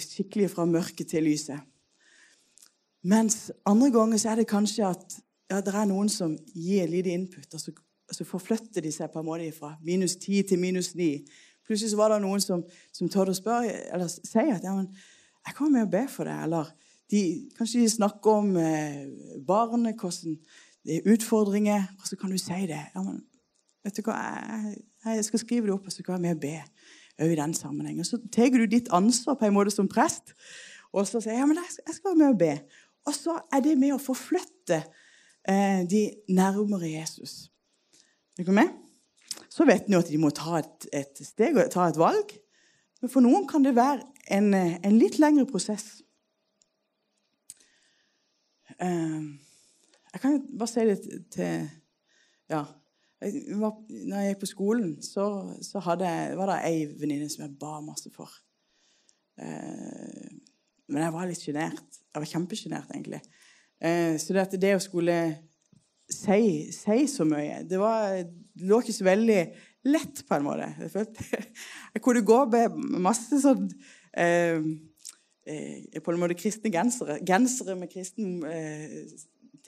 skikkelig 0.00 0.48
fra 0.54 0.64
mørket 0.70 1.12
til 1.12 1.28
lyset. 1.28 1.60
Mens 3.04 3.50
andre 3.68 3.92
ganger 3.92 4.24
så 4.24 4.32
er 4.32 4.40
det 4.40 4.48
kanskje 4.48 4.88
at 4.88 5.18
ja, 5.50 5.60
det 5.64 5.74
er 5.74 5.86
noen 5.88 6.10
som 6.12 6.34
gir 6.54 6.88
lite 6.90 7.12
input, 7.14 7.48
og 7.54 7.60
så, 7.60 7.72
og 8.08 8.16
så, 8.16 8.24
forflytter 8.28 8.84
de 8.84 8.92
seg 8.92 9.12
på 9.12 9.22
en 9.22 9.28
måte 9.28 9.48
fra 9.56 9.74
minus 9.84 10.16
10 10.16 10.42
til 10.50 10.60
minus 10.60 10.94
9. 10.98 11.08
Plutselig 11.66 11.92
så 11.92 12.00
var 12.00 12.12
det 12.12 12.22
noen 12.24 12.42
som, 12.44 12.64
som 12.92 13.08
tør 13.12 13.32
å 13.32 13.36
spørre, 13.36 13.72
eller 13.92 14.10
si 14.12 14.44
at 14.44 14.64
ja, 14.64 14.74
men, 14.76 14.88
jeg 15.48 15.56
kommer 15.56 15.78
med 15.78 15.88
å 15.88 15.92
be 15.92 16.04
for 16.12 16.28
deg. 16.28 16.44
Eller 16.44 16.68
de, 17.12 17.22
kanskje 17.56 17.82
de 17.84 17.90
snakker 17.92 18.42
om 18.42 18.54
eh, 18.60 19.04
barnet, 19.48 19.96
hvordan 20.00 20.36
det 20.84 20.98
er 20.98 21.12
utfordringer. 21.12 21.86
Og 22.00 22.08
så 22.08 22.16
kan 22.20 22.32
du 22.32 22.40
si 22.40 22.60
det. 22.68 22.80
Ja, 22.94 23.04
men, 23.04 23.22
vet 23.84 23.96
du 23.96 24.04
hva, 24.04 24.16
jeg, 24.16 24.78
jeg 25.06 25.28
skal 25.28 25.44
skrive 25.44 25.68
det 25.68 25.76
opp, 25.76 25.88
og 25.88 25.94
så 25.94 26.04
kan 26.04 26.18
jeg 26.18 26.24
med 26.26 26.36
og 26.36 26.42
be 26.44 26.56
òg 27.18 27.32
i 27.34 27.38
den 27.40 27.54
sammenhengen. 27.56 28.06
Så 28.06 28.20
tar 28.32 28.52
du 28.54 28.66
ditt 28.68 28.92
ansvar 28.94 29.38
på 29.38 29.48
en 29.48 29.56
måte 29.56 29.72
som 29.74 29.88
prest, 29.90 30.34
og 30.92 31.06
så 31.08 31.20
sier 31.20 31.34
jeg 31.34 31.42
ja, 31.42 31.48
men 31.48 31.58
jeg 31.58 31.96
skal 31.96 32.12
være 32.12 32.20
med 32.20 32.34
og 32.34 32.40
be. 32.40 32.52
Og 33.08 33.16
så 33.16 33.34
er 33.52 33.64
det 33.64 33.74
med 33.80 33.96
å 33.96 34.02
forflytte 34.02 34.82
de 35.48 36.02
nærmere 36.28 36.90
Jesus. 36.90 37.48
Er 38.38 38.44
dere 38.44 38.54
med? 38.58 38.74
Så 39.48 39.64
vet 39.64 39.88
jo 39.88 39.98
at 39.98 40.10
de 40.10 40.18
må 40.20 40.28
ta 40.36 40.58
et, 40.60 40.88
et, 40.92 41.20
steg 41.24 41.56
og 41.56 41.70
ta 41.72 41.88
et 41.88 41.98
valg. 41.98 42.34
Men 43.00 43.10
for 43.10 43.24
noen 43.24 43.46
kan 43.48 43.64
det 43.64 43.72
være 43.78 44.04
en, 44.34 44.52
en 44.54 44.98
litt 44.98 45.18
lengre 45.22 45.46
prosess. 45.48 46.02
Eh, 48.78 49.24
jeg 50.12 50.22
kan 50.22 50.38
bare 50.58 50.70
si 50.70 50.86
det 50.88 51.00
til 51.34 51.70
Ja. 52.48 52.64
Når 53.18 54.20
jeg 54.20 54.28
gikk 54.30 54.40
på 54.44 54.46
skolen, 54.46 54.90
så, 55.02 55.24
så 55.58 55.80
jeg, 55.98 56.36
var 56.38 56.52
det 56.52 56.58
ei 56.68 56.84
venninne 57.00 57.26
som 57.26 57.42
jeg 57.42 57.56
ba 57.58 57.80
masse 57.82 58.12
for. 58.14 58.30
Eh, 59.42 60.28
men 60.86 61.02
jeg 61.02 61.14
var 61.16 61.26
litt 61.26 61.42
sjenert. 61.42 61.98
Jeg 62.14 62.22
var 62.22 62.30
kjempesjenert, 62.30 62.92
egentlig. 62.94 63.18
Eh, 63.80 64.16
så 64.18 64.34
det, 64.34 64.60
det 64.60 64.74
å 64.76 64.82
skulle 64.82 65.18
si, 66.10 66.68
si, 66.72 66.98
så 67.10 67.26
mye 67.28 67.62
det, 67.68 67.78
var, 67.80 68.18
det 68.24 68.68
lå 68.68 68.80
ikke 68.82 68.96
så 68.96 69.06
veldig 69.06 69.40
lett, 69.88 70.24
på 70.28 70.36
en 70.36 70.46
måte. 70.46 70.68
Jeg, 70.82 70.92
følte, 70.92 71.42
jeg 71.94 72.04
kunne 72.04 72.26
gå 72.26 72.42
med 72.52 72.78
masse 73.08 73.40
sånn 73.42 73.68
eh, 74.16 74.60
eh, 75.46 75.98
På 76.02 76.12
en 76.12 76.22
måte 76.22 76.38
kristne 76.38 76.72
gensere. 76.74 77.20
Gensere 77.26 77.76
med 77.78 77.92
kristen 77.92 78.40
eh, 78.48 79.02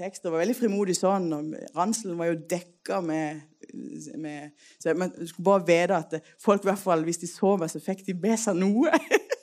tekst. 0.00 0.24
Det 0.24 0.32
var 0.32 0.42
veldig 0.42 0.56
frimodig 0.58 0.96
sånn. 0.98 1.30
og 1.36 1.54
Ranselen 1.76 2.18
var 2.18 2.30
jo 2.30 2.38
dekka 2.50 3.00
med, 3.04 3.42
med 4.20 4.52
så 4.80 4.94
Man 4.98 5.12
skulle 5.18 5.46
bare 5.50 5.66
vite 5.68 5.98
at 5.98 6.32
folk, 6.40 6.64
i 6.64 6.70
hvert 6.70 6.82
fall, 6.82 7.04
hvis 7.06 7.22
de 7.22 7.30
så 7.30 7.56
meg, 7.60 7.72
så 7.72 7.82
fikk 7.82 8.04
de 8.06 8.16
med 8.20 8.38
seg 8.40 8.58
noe. 8.60 8.92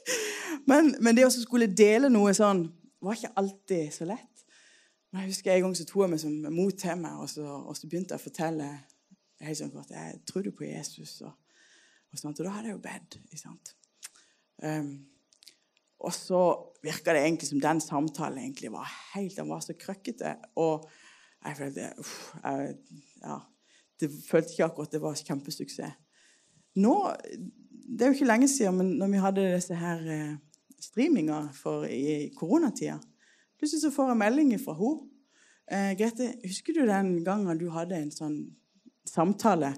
men, 0.69 0.95
men 0.99 1.17
det 1.17 1.27
å 1.27 1.33
skulle 1.33 1.69
dele 1.69 2.11
noe 2.13 2.33
sånn 2.37 2.67
var 3.03 3.17
ikke 3.17 3.35
alltid 3.37 3.93
så 3.93 4.09
lett. 4.09 4.36
Jeg 5.17 5.31
husker 5.31 5.51
En 5.53 5.65
gang 5.65 5.75
så 5.77 5.85
tok 5.87 6.03
jeg 6.03 6.13
meg 6.13 6.21
som 6.21 6.37
mot 6.53 6.77
til 6.77 7.01
meg, 7.01 7.19
og 7.21 7.29
så, 7.31 7.43
og 7.43 7.77
så 7.77 7.89
begynte 7.89 8.15
jeg 8.15 8.21
å 8.21 8.27
fortelle 8.27 8.69
Helt 9.37 9.59
sånn 9.59 9.75
at 9.77 9.91
jeg 9.93 10.21
trodde 10.25 10.51
på 10.57 10.65
Jesus? 10.65 11.19
Og, 11.21 11.33
og, 12.09 12.17
sånt, 12.17 12.39
og 12.39 12.47
da 12.47 12.55
hadde 12.55 12.71
jeg 12.71 12.73
jo 12.73 12.81
bedt. 12.81 13.19
ikke 13.21 13.37
sant? 13.37 13.73
Um, 14.65 14.87
og 16.01 16.13
så 16.13 16.39
virka 16.81 17.13
det 17.13 17.21
egentlig 17.21 17.49
som 17.51 17.61
den 17.61 17.81
samtalen 17.81 18.39
egentlig 18.41 18.71
var 18.73 18.89
helt, 19.13 19.35
den 19.37 19.49
var 19.49 19.61
så 19.61 19.75
krøkkete. 19.77 20.31
Og 20.57 20.87
jeg 21.45 21.59
følte 21.59 21.91
uff, 22.01 22.15
jeg, 22.41 22.73
ja, 23.21 23.37
Det 23.99 24.09
føltes 24.25 24.55
ikke 24.55 24.71
akkurat 24.71 24.91
det 24.93 25.01
var 25.01 25.21
kjempesuksess. 25.21 26.01
Nå, 26.81 26.95
Det 27.87 28.01
er 28.01 28.09
jo 28.11 28.17
ikke 28.17 28.31
lenge 28.33 28.47
siden, 28.51 28.77
men 28.77 28.89
når 28.99 29.07
vi 29.07 29.21
hadde 29.23 29.43
disse 29.53 29.75
her 29.77 30.01
eh, 30.11 30.33
streaminga 30.81 31.37
i 31.89 32.33
koronatida, 32.35 32.97
plutselig 33.57 33.83
så 33.83 33.93
får 33.93 34.11
jeg 34.11 34.21
melding 34.23 34.53
fra 34.61 34.75
henne. 34.77 35.07
Eh, 35.67 35.93
Grete, 35.99 36.29
husker 36.45 36.73
du 36.73 36.85
den 36.87 37.23
gangen 37.25 37.59
du 37.59 37.67
hadde 37.73 37.97
en 37.99 38.11
sånn 38.13 38.37
samtale, 39.07 39.73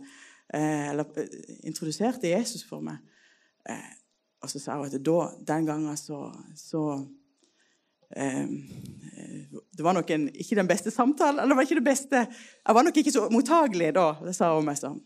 eh, 0.53 0.91
eller 0.91 1.07
eh, 1.17 1.55
introduserte 1.65 2.29
Jesus 2.29 2.61
for 2.67 2.85
meg? 2.85 2.99
Eh, 3.65 3.95
og 4.43 4.51
så 4.51 4.61
sa 4.61 4.77
hun 4.77 4.85
at 4.87 4.99
da, 5.03 5.17
den 5.49 5.65
gangen 5.67 5.97
så, 5.99 6.29
så 6.55 6.83
eh, 8.15 8.45
Det 9.75 9.83
var 9.83 9.97
nok 9.97 10.09
en, 10.15 10.29
ikke 10.29 10.59
den 10.59 10.69
beste 10.69 10.91
samtalen. 10.91 11.41
eller 11.41 11.55
var 11.55 11.67
ikke 11.67 11.79
det 11.81 11.89
beste, 11.89 12.27
Jeg 12.67 12.75
var 12.75 12.83
nok 12.83 12.97
ikke 12.97 13.11
så 13.11 13.25
mottagelig 13.33 13.93
da, 13.97 14.11
det 14.23 14.35
sa 14.37 14.53
hun 14.55 14.69
meg 14.69 14.79
sånn. 14.79 15.01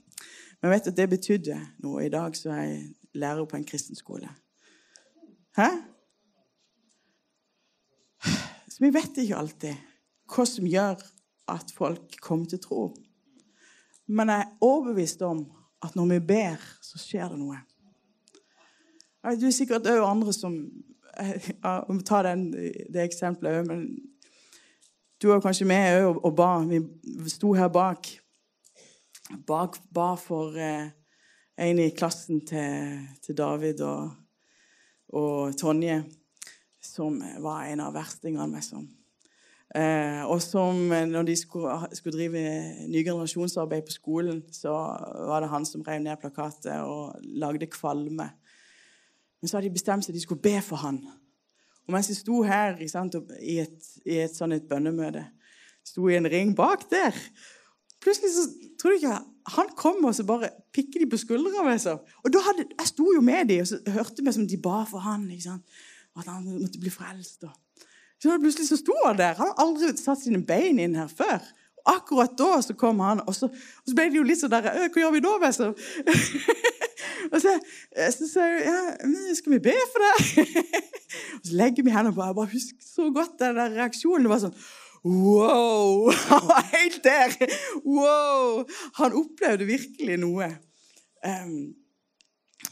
Men 0.61 0.71
vet 0.71 0.85
du, 0.85 0.91
det 0.95 1.09
betydde 1.09 1.57
noe. 1.83 2.05
I 2.05 2.11
dag 2.11 2.35
så 2.39 2.53
er 2.53 2.61
jeg 2.67 2.83
lærer 3.19 3.45
på 3.45 3.57
en 3.57 3.65
kristen 3.67 3.95
skole. 3.99 4.29
Hæ? 5.57 5.69
Så 8.73 8.81
vi 8.81 8.89
vet 8.89 9.17
ikke 9.21 9.37
alltid 9.37 9.89
hva 10.33 10.45
som 10.49 10.65
gjør 10.65 11.01
at 11.53 11.73
folk 11.75 12.15
kommer 12.23 12.49
til 12.49 12.61
tro. 12.63 12.87
Men 14.09 14.31
jeg 14.33 14.45
er 14.47 14.65
overbevist 14.65 15.21
om 15.27 15.43
at 15.83 15.93
når 15.95 16.09
vi 16.15 16.19
ber, 16.33 16.63
så 16.81 16.97
skjer 16.97 17.29
det 17.29 17.37
noe. 17.37 17.59
Det 19.23 19.45
er 19.47 19.55
sikkert 19.55 19.87
òg 19.91 20.01
andre 20.07 20.33
som 20.35 20.57
ja, 21.13 21.73
Vi 21.85 21.99
tar 22.07 22.25
det 22.25 23.03
eksempelet 23.03 23.61
òg, 23.61 23.69
men 23.69 23.85
du 25.21 25.29
var 25.29 25.43
kanskje 25.43 25.69
med 25.69 26.07
òg 26.07 26.23
og 26.25 26.33
ba. 26.35 26.49
Vi 26.65 27.29
sto 27.29 27.53
her 27.53 27.69
bak. 27.69 28.09
bak 29.47 29.77
ba 29.93 30.15
for 30.17 30.57
eh, 30.57 30.89
en 31.57 31.79
i 31.79 31.91
klassen 31.93 32.41
til, 32.45 32.97
til 33.21 33.37
David 33.37 33.81
og, 33.85 34.09
og, 35.13 35.53
Tonje, 35.57 36.01
som 36.83 37.17
var 37.41 37.69
en 37.71 37.81
av 37.83 37.95
verstingene. 37.95 38.59
Liksom. 38.59 38.85
Eh, 39.73 40.21
og 40.27 40.41
som 40.43 40.91
eh, 40.91 41.07
når 41.09 41.27
de 41.31 41.35
skulle, 41.39 41.79
skulle 41.97 42.19
drive 42.19 42.43
ny 42.91 43.01
generasjonsarbeid 43.01 43.87
på 43.87 43.95
skolen, 43.95 44.43
så 44.53 44.75
var 45.29 45.41
det 45.41 45.51
han 45.53 45.65
som 45.65 45.85
rev 45.87 46.03
ned 46.03 46.19
plakatet 46.21 46.83
og 46.83 47.17
lagde 47.23 47.71
kvalme 47.71 48.29
men 49.43 49.51
så 49.51 49.57
hadde 49.57 49.67
de 49.67 49.75
bestemt 49.75 50.05
seg 50.05 50.15
de 50.15 50.21
skulle 50.23 50.39
be 50.39 50.55
for 50.63 50.79
han. 50.79 51.01
Og 51.83 51.91
mens 51.91 52.07
de 52.07 52.15
sto 52.15 52.37
her 52.47 52.77
sant, 52.87 53.17
i 53.43 53.57
et, 53.59 53.89
i 54.07 54.21
et 54.23 54.31
sånn 54.31 54.55
bønnemøte, 54.69 55.25
sto 55.83 56.07
i 56.07 56.15
en 56.15 56.29
ring 56.31 56.53
bak 56.55 56.85
der 56.87 57.11
Plutselig 57.99 58.31
så 58.31 58.43
tror 58.79 58.93
du 58.93 59.01
ikke 59.01 59.17
Han 59.57 59.69
kom 59.79 60.05
og 60.07 60.15
så 60.15 60.23
bare 60.27 60.49
pikket 60.75 61.01
de 61.03 61.07
på 61.11 61.19
skuldra. 61.19 61.65
Liksom. 61.67 61.99
Og 62.23 62.31
da 62.31 62.39
hadde, 62.45 62.69
Jeg 62.71 62.87
sto 62.87 63.09
jo 63.11 63.19
med 63.23 63.51
dem 63.51 63.65
og 63.65 63.67
så 63.67 63.81
hørte 63.91 64.23
vi 64.23 64.31
som 64.31 64.47
de 64.47 64.59
ba 64.63 64.85
for 64.87 65.03
han, 65.03 65.27
ikke 65.27 65.49
sant? 65.49 65.75
At 66.19 66.29
han 66.29 66.45
måtte 66.45 66.81
bli 66.81 66.91
frelst. 66.93 67.45
Så 68.21 68.37
plutselig 68.39 68.69
så 68.69 68.79
sto 68.79 68.95
han 69.03 69.19
der. 69.19 69.35
Han 69.39 69.49
hadde 69.51 69.65
aldri 69.65 69.91
satt 69.99 70.21
sine 70.21 70.43
bein 70.47 70.79
inn 70.79 70.95
her 70.95 71.11
før. 71.11 71.43
Og 71.83 71.95
akkurat 71.97 72.37
da 72.39 72.61
så 72.63 72.75
kom 72.79 73.01
han, 73.03 73.19
og 73.27 73.35
så, 73.35 73.49
og 73.51 73.89
så 73.89 73.95
ble 73.97 74.05
det 74.11 74.19
jo 74.21 74.27
litt 74.27 74.39
sånn 74.39 74.53
der 74.53 74.69
Hva 74.87 75.01
gjør 75.01 75.15
vi 75.17 75.23
da, 75.25 75.33
liksom? 75.43 75.73
Og 77.33 77.41
så, 77.41 77.53
så 78.13 78.27
sa 78.27 78.45
jeg 78.45 78.63
ja, 78.67 79.33
skal 79.37 79.55
vi 79.55 79.59
be 79.63 79.73
for 79.91 80.03
det? 80.03 80.43
og 81.37 81.45
så 81.47 81.55
legger 81.57 81.85
vi 81.85 81.93
hendene 81.93 82.15
på. 82.15 82.25
Jeg 82.25 82.37
bare 82.37 82.51
husker 82.51 82.87
så 82.87 83.09
godt 83.15 83.39
den 83.39 83.59
der 83.59 83.77
reaksjonen. 83.77 84.25
Det 84.25 84.33
var 84.33 84.41
sånn 84.43 84.57
Wow! 85.03 86.11
Han 86.29 86.45
var 86.47 86.67
helt 86.71 87.01
der! 87.03 87.33
Wow! 87.83 88.63
Han 88.99 89.17
opplevde 89.19 89.67
virkelig 89.67 90.19
noe. 90.21 90.47
Um, 91.23 91.73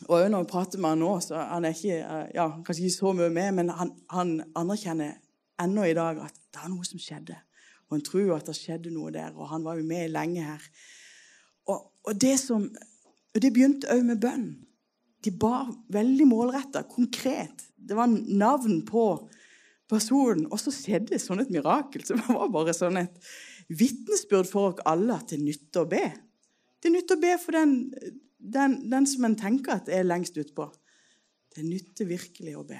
og 0.07 0.25
når 0.31 0.43
vi 0.43 0.49
prater 0.51 0.81
med 0.81 0.95
han 0.95 1.03
nå, 1.03 1.11
så 1.23 1.41
han 1.51 1.65
er 1.67 1.75
ikke, 1.75 1.99
ja, 2.35 2.47
kanskje 2.65 2.87
ikke 2.87 2.97
så 2.97 3.13
mye 3.17 3.29
med, 3.33 3.51
men 3.59 3.71
han, 3.75 3.93
han 4.11 4.33
anerkjenner 4.57 5.17
ennå 5.61 5.85
i 5.87 5.95
dag 5.97 6.23
at 6.25 6.37
det 6.51 6.63
er 6.63 6.71
noe 6.71 6.87
som 6.87 7.01
skjedde. 7.01 7.37
Og 7.87 7.97
han 7.97 8.05
tror 8.07 8.33
at 8.37 8.49
det 8.49 8.57
skjedde 8.57 8.93
noe 8.93 9.11
der, 9.13 9.35
og 9.35 9.49
han 9.51 9.65
var 9.67 9.79
jo 9.79 9.85
med 9.87 10.13
lenge 10.13 10.43
her. 10.45 10.65
Og, 11.69 11.91
og 12.07 12.17
det 12.19 12.37
som 12.41 12.69
Det 13.31 13.47
begynte 13.55 13.87
òg 13.87 14.01
med 14.03 14.19
bønn. 14.19 14.47
De 15.23 15.31
ba 15.31 15.61
veldig 15.95 16.25
målretta, 16.27 16.81
konkret. 16.83 17.61
Det 17.79 17.95
var 17.95 18.11
navn 18.11 18.81
på 18.83 19.05
personen. 19.87 20.49
Og 20.51 20.59
så 20.59 20.73
skjedde 20.75 21.15
sånn 21.15 21.39
et 21.39 21.53
mirakel. 21.53 22.03
Så 22.03 22.17
det 22.19 22.25
var 22.27 22.51
bare 22.51 22.75
sånn 22.75 22.99
et 22.99 23.15
vitnesbyrd 23.71 24.49
for 24.51 24.73
oss 24.73 24.83
alle 24.83 25.15
at 25.15 25.31
det 25.31 25.39
nytter 25.39 25.85
å 25.85 25.87
be. 25.93 26.03
Det 26.83 26.91
nytter 26.91 27.15
å 27.15 27.23
be 27.23 27.31
for 27.39 27.55
den, 27.55 27.77
den, 28.41 28.77
den 28.91 29.07
som 29.07 29.27
en 29.27 29.37
tenker 29.37 29.77
at 29.77 29.91
er 29.91 30.07
lengst 30.07 30.37
utpå. 30.41 30.67
Det 31.55 31.65
nytter 31.67 32.09
virkelig 32.09 32.55
å 32.57 32.65
be. 32.67 32.79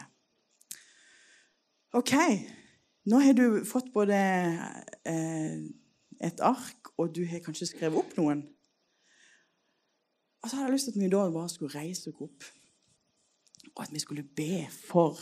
OK. 1.98 2.16
Nå 3.12 3.20
har 3.20 3.36
du 3.36 3.62
fått 3.68 3.90
både 3.94 4.18
eh, 5.10 5.62
et 6.22 6.42
ark, 6.46 6.94
og 6.98 7.12
du 7.16 7.24
har 7.28 7.44
kanskje 7.44 7.72
skrevet 7.72 8.00
opp 8.00 8.16
noen. 8.20 8.46
Og 10.42 10.50
så 10.50 10.58
hadde 10.58 10.70
jeg 10.70 10.76
lyst 10.78 10.90
til 10.90 10.96
at 10.96 11.04
vi 11.04 11.12
da 11.12 11.26
bare 11.34 11.52
skulle 11.52 11.76
reise 11.76 12.14
oss 12.14 12.24
opp, 12.26 12.50
og 13.76 13.84
at 13.86 13.94
vi 13.94 14.02
skulle 14.02 14.26
be 14.26 14.66
for 14.72 15.20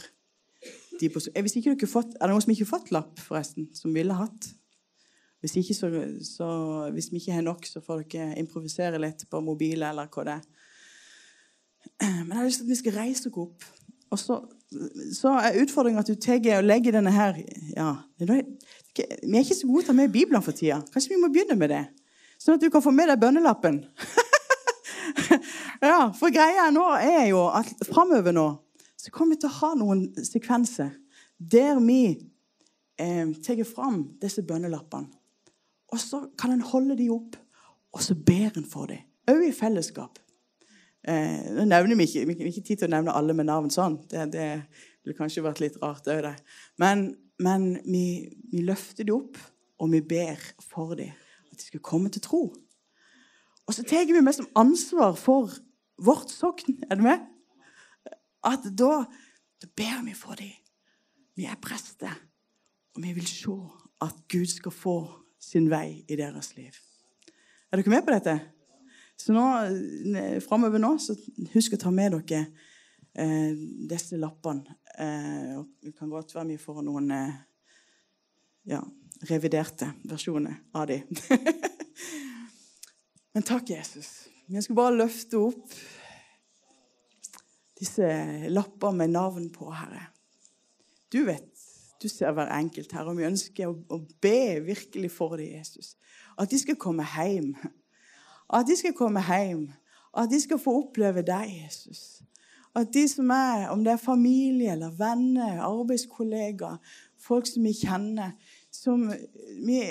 de 1.00 1.08
på 1.08 1.22
hvis 1.22 1.56
ikke 1.56 1.76
dere 1.76 1.88
fått, 1.88 2.16
Er 2.20 2.28
det 2.28 2.34
noen 2.34 2.44
som 2.44 2.52
ikke 2.52 2.66
har 2.66 2.74
fått 2.74 2.92
lapp, 2.92 3.20
forresten? 3.24 3.70
Som 3.76 3.94
ville 3.96 4.16
hatt? 4.18 4.50
Hvis, 5.40 5.56
så, 5.78 5.90
så, 6.28 6.48
hvis 6.92 7.12
vi 7.12 7.22
ikke 7.22 7.38
har 7.38 7.46
nok, 7.46 7.66
så 7.66 7.82
får 7.84 8.04
dere 8.12 8.40
improvisere 8.42 9.00
litt 9.00 9.24
på 9.30 9.40
mobil 9.44 9.84
eller 9.88 10.10
hva 10.12 10.26
det 10.28 10.34
er. 10.36 10.48
Men 12.00 12.34
jeg 12.34 12.40
har 12.40 12.48
lyst 12.48 12.60
til 12.60 12.68
at 12.68 12.74
vi 12.74 12.80
skal 12.80 12.98
reise 12.98 13.30
oss 13.30 13.40
opp. 13.40 13.68
Og 14.10 14.20
så, 14.20 14.40
så 15.16 15.32
er 15.40 15.62
utfordringen 15.62 16.02
at 16.02 16.10
du 16.10 16.18
tar 16.20 16.42
og 16.58 16.66
legger 16.66 16.96
denne 16.98 17.14
her 17.14 17.38
ja, 17.76 17.92
Vi 18.20 18.26
er 18.26 19.44
ikke 19.44 19.56
så 19.56 19.68
gode 19.70 19.84
til 19.84 19.92
å 19.92 19.94
ta 19.94 19.98
med 20.00 20.14
Bibelen 20.14 20.44
for 20.44 20.56
tida. 20.56 20.82
Kanskje 20.94 21.14
vi 21.14 21.22
må 21.22 21.30
begynne 21.32 21.58
med 21.60 21.72
det? 21.72 21.84
Sånn 22.40 22.58
at 22.58 22.64
du 22.64 22.70
kan 22.72 22.84
få 22.84 22.92
med 22.96 23.12
deg 23.12 23.20
bønnelappen. 23.22 23.84
ja, 25.92 26.10
for 26.16 26.32
greia 26.34 26.70
nå 26.74 26.86
er 26.98 27.30
jo 27.32 27.46
at 27.52 27.70
framover 27.88 28.36
nå 28.36 28.50
så 29.00 29.14
kommer 29.16 29.36
vi 29.36 29.44
til 29.44 29.52
å 29.52 29.58
ha 29.62 29.70
noen 29.80 30.02
sekvenser 30.28 30.92
der 31.40 31.78
vi 31.80 32.02
eh, 33.00 33.30
tar 33.46 33.62
fram 33.68 34.02
disse 34.20 34.44
bønnelappene. 34.44 35.08
Og 35.90 36.00
så 36.02 36.22
kan 36.38 36.54
en 36.54 36.66
holde 36.66 36.98
de 36.98 37.10
opp, 37.14 37.38
og 37.94 38.04
så 38.06 38.16
ber 38.16 38.58
en 38.58 38.68
for 38.70 38.90
dem. 38.92 39.06
Òg 39.30 39.46
i 39.48 39.54
fellesskap. 39.54 40.20
Eh, 41.08 41.50
nå 41.56 41.66
nevner 41.66 41.96
Vi 41.96 42.06
ikke, 42.10 42.26
vi 42.28 42.36
har 42.38 42.50
ikke 42.50 42.66
tid 42.68 42.82
til 42.82 42.90
å 42.90 42.94
nevne 42.94 43.16
alle 43.16 43.34
med 43.34 43.48
navn 43.50 43.72
sånn. 43.74 43.98
Det, 44.10 44.28
det 44.34 44.48
ville 45.04 45.18
kanskje 45.18 45.46
vært 45.46 45.62
litt 45.64 45.80
rart 45.82 46.08
òg, 46.12 46.22
det. 46.26 46.36
Men, 46.82 47.14
men 47.42 47.72
vi, 47.86 48.30
vi 48.52 48.66
løfter 48.68 49.08
dem 49.08 49.22
opp, 49.22 49.40
og 49.80 49.94
vi 49.94 50.02
ber 50.04 50.42
for 50.62 50.96
dem. 51.00 51.14
At 51.50 51.58
de 51.58 51.70
skal 51.70 51.84
komme 51.86 52.12
til 52.14 52.24
tro. 52.26 52.44
Og 53.70 53.76
så 53.76 53.86
tar 53.86 54.08
vi 54.10 54.22
mest 54.26 54.42
ansvar 54.58 55.14
for 55.18 55.54
vårt 56.02 56.32
sokn. 56.34 56.82
Er 56.90 56.98
du 56.98 57.06
med? 57.06 57.26
At 58.46 58.66
da, 58.66 59.04
da 59.62 59.70
ber 59.78 60.04
vi 60.08 60.16
for 60.18 60.40
dem. 60.40 60.52
Vi 61.38 61.46
er 61.48 61.60
prester, 61.62 62.12
og 62.96 63.04
vi 63.04 63.14
vil 63.16 63.28
se 63.30 63.56
at 64.04 64.16
Gud 64.32 64.50
skal 64.52 64.74
få 64.76 64.98
sin 65.40 65.70
vei 65.72 66.04
i 66.08 66.18
deres 66.20 66.54
liv. 66.58 66.76
Er 67.70 67.80
dere 67.80 67.94
med 67.94 68.06
på 68.06 68.16
dette? 68.16 68.38
Så 69.20 69.36
nå, 69.36 69.46
framover 70.46 70.82
nå, 70.82 70.96
så 71.02 71.16
husk 71.54 71.76
å 71.76 71.82
ta 71.82 71.92
med 71.92 72.16
dere 72.16 72.46
eh, 73.14 73.52
disse 73.90 74.20
lappene. 74.20 74.80
Eh, 75.00 75.60
det 75.84 75.96
kan 75.98 76.12
godt 76.12 76.34
være 76.36 76.54
vi 76.54 76.62
får 76.62 76.82
noen 76.88 77.12
eh, 77.16 77.38
ja, 78.72 78.82
reviderte 79.30 79.92
versjoner 80.08 80.62
av 80.74 80.90
de. 80.92 81.02
Men 83.36 83.46
takk, 83.46 83.76
Jesus. 83.76 84.30
Jeg 84.50 84.66
skal 84.66 84.80
bare 84.80 84.98
løfte 84.98 85.40
opp 85.40 85.76
disse 87.80 88.08
lapper 88.52 88.96
med 88.96 89.14
navn 89.14 89.48
på, 89.54 89.70
Herre. 89.72 90.10
Du 91.12 91.22
vet, 91.28 91.52
du 92.02 92.08
ser 92.08 92.32
hver 92.32 92.52
enkelt, 92.56 92.92
her. 92.92 93.04
og 93.04 93.18
vi 93.18 93.28
ønsker 93.28 93.68
å, 93.68 94.00
be 94.22 94.62
virkelig 94.64 95.12
for 95.12 95.36
dem, 95.38 95.58
Jesus. 95.58 95.96
At 96.40 96.52
de 96.52 96.60
skal 96.60 96.78
komme 96.80 97.06
hjem. 97.16 97.54
At 98.54 98.68
de 98.68 98.78
skal 98.80 98.96
komme 98.98 99.24
hjem. 99.24 99.68
At 100.18 100.32
de 100.32 100.40
skal 100.42 100.60
få 100.60 100.78
oppleve 100.84 101.22
deg, 101.22 101.52
Jesus. 101.66 102.22
At 102.76 102.94
de 102.94 103.04
som 103.10 103.30
er, 103.30 103.68
om 103.70 103.84
det 103.84 103.94
er 103.94 104.02
familie 104.02 104.72
eller 104.72 104.96
venner, 104.96 105.60
arbeidskollegaer, 105.66 106.78
folk 107.20 107.48
som 107.50 107.66
vi 107.66 107.74
kjenner, 107.76 108.32
som, 108.72 109.10
vi, 109.66 109.82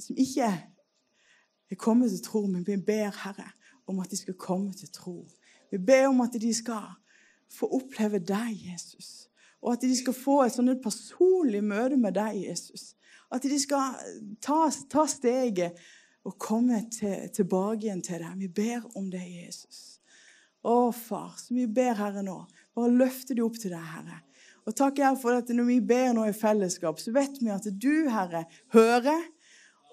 som 0.00 0.16
ikke 0.20 0.50
er 1.70 1.78
kommet 1.80 2.12
til 2.12 2.22
tro, 2.22 2.44
men 2.46 2.66
vi 2.66 2.76
ber, 2.76 3.10
Herre, 3.24 3.50
om 3.86 3.98
at 4.00 4.10
de 4.10 4.16
skal 4.16 4.34
komme 4.38 4.72
til 4.72 4.88
tro. 4.92 5.24
Vi 5.70 5.78
ber 5.78 6.08
om 6.08 6.20
at 6.20 6.36
de 6.40 6.54
skal 6.54 6.94
få 7.52 7.68
oppleve 7.80 8.18
deg, 8.18 8.54
Jesus. 8.72 9.26
Og 9.66 9.74
at 9.74 9.82
de 9.82 9.96
skal 9.98 10.14
få 10.14 10.38
et 10.44 10.54
sånn 10.54 10.70
personlig 10.78 11.60
møte 11.66 11.98
med 11.98 12.14
deg, 12.14 12.38
Jesus. 12.46 12.92
At 13.34 13.42
de 13.42 13.58
skal 13.58 13.96
ta, 14.42 14.68
ta 14.90 15.06
steget 15.10 15.74
og 16.26 16.36
komme 16.42 16.84
til, 16.94 17.26
tilbake 17.34 17.88
igjen 17.88 18.02
til 18.06 18.22
deg. 18.22 18.38
Vi 18.38 18.50
ber 18.54 18.86
om 18.98 19.10
det, 19.10 19.24
Jesus. 19.26 19.98
Å, 20.66 20.90
far, 20.94 21.34
så 21.38 21.54
vi 21.54 21.66
ber, 21.70 21.98
Herre, 21.98 22.22
nå. 22.26 22.40
Bare 22.74 22.94
løfte 22.94 23.34
de 23.34 23.42
opp 23.44 23.58
til 23.58 23.74
deg, 23.74 23.82
Herre. 23.90 24.20
Og 24.66 24.74
takk, 24.74 24.98
Herre, 24.98 25.18
for 25.18 25.38
at 25.38 25.50
når 25.54 25.68
vi 25.68 25.80
ber 25.90 26.14
nå 26.14 26.26
i 26.26 26.34
fellesskap, 26.34 26.98
så 27.02 27.14
vet 27.14 27.38
vi 27.38 27.52
at 27.54 27.66
du, 27.70 28.06
Herre, 28.10 28.44
hører. 28.74 29.22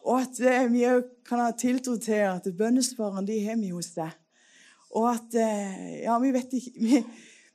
Og 0.03 0.17
at 0.19 0.41
eh, 0.41 0.65
vi 0.73 0.85
òg 0.89 1.05
kan 1.27 1.43
ha 1.43 1.51
tiltro 1.55 1.95
til 2.01 2.25
at 2.27 2.49
bønnesvarene 2.57 3.27
de 3.29 3.37
har 3.45 3.59
vi 3.61 3.69
hos 3.73 3.93
deg. 3.95 4.17
Og 4.93 5.07
at 5.13 5.37
eh, 5.39 6.01
Ja, 6.03 6.17
vi 6.21 6.33
vet 6.35 6.57
ikke, 6.57 6.73
vi, 6.81 7.03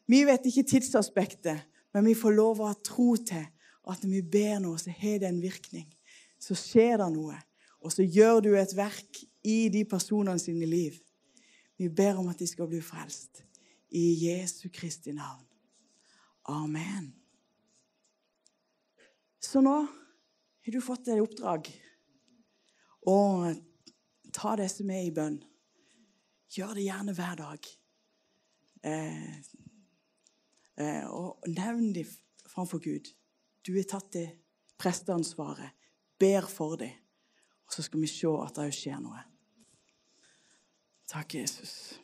vi 0.08 0.22
vet 0.26 0.46
ikke 0.48 0.66
tidsaspektet, 0.70 1.66
men 1.94 2.04
vi 2.04 2.14
får 2.18 2.36
lov 2.36 2.60
å 2.60 2.70
ha 2.70 2.76
tro 2.84 3.14
til 3.16 3.46
at 3.88 4.02
når 4.04 4.12
vi 4.12 4.22
ber 4.36 4.58
noe, 4.62 4.78
så 4.80 4.92
har 4.92 5.20
det 5.22 5.28
en 5.30 5.42
virkning. 5.42 5.88
Så 6.38 6.56
skjer 6.58 6.98
det 7.00 7.08
noe. 7.14 7.38
Og 7.80 7.92
så 7.94 8.04
gjør 8.04 8.42
du 8.44 8.50
et 8.58 8.74
verk 8.76 9.20
i 9.46 9.68
de 9.72 9.84
personene 9.88 10.38
sine 10.42 10.66
liv. 10.68 10.98
Vi 11.78 11.88
ber 11.88 12.18
om 12.20 12.28
at 12.28 12.40
de 12.40 12.48
skal 12.50 12.68
bli 12.68 12.82
frelst. 12.84 13.44
I 13.88 14.12
Jesu 14.26 14.68
Kristi 14.68 15.14
navn. 15.16 15.46
Amen. 16.52 17.12
Så 19.40 19.62
nå 19.64 19.78
har 19.86 20.74
du 20.74 20.80
fått 20.84 21.08
et 21.08 21.22
oppdrag. 21.22 21.70
å 23.08 23.54
ta 24.34 24.56
det 24.60 24.68
som 24.68 24.90
er 24.92 25.06
i 25.06 25.14
bønn. 25.14 25.38
Gjør 26.52 26.74
det 26.76 26.84
gjerne 26.84 27.14
hver 27.16 27.38
dag. 27.40 27.68
Eh, 28.84 29.38
og 31.10 31.48
nevn 31.50 31.92
dem 31.96 32.10
framfor 32.46 32.82
Gud. 32.82 33.10
Du 33.66 33.74
er 33.78 33.86
tatt 33.88 34.12
til 34.14 34.28
presteansvaret. 34.78 35.74
Ber 36.18 36.46
for 36.50 36.76
dem. 36.80 36.94
Og 37.66 37.74
så 37.74 37.82
skal 37.84 38.00
vi 38.00 38.10
se 38.10 38.30
at 38.42 38.56
det 38.56 38.70
skjer 38.74 39.00
noe. 39.02 39.20
Takk, 41.08 41.34
Jesus. 41.34 41.98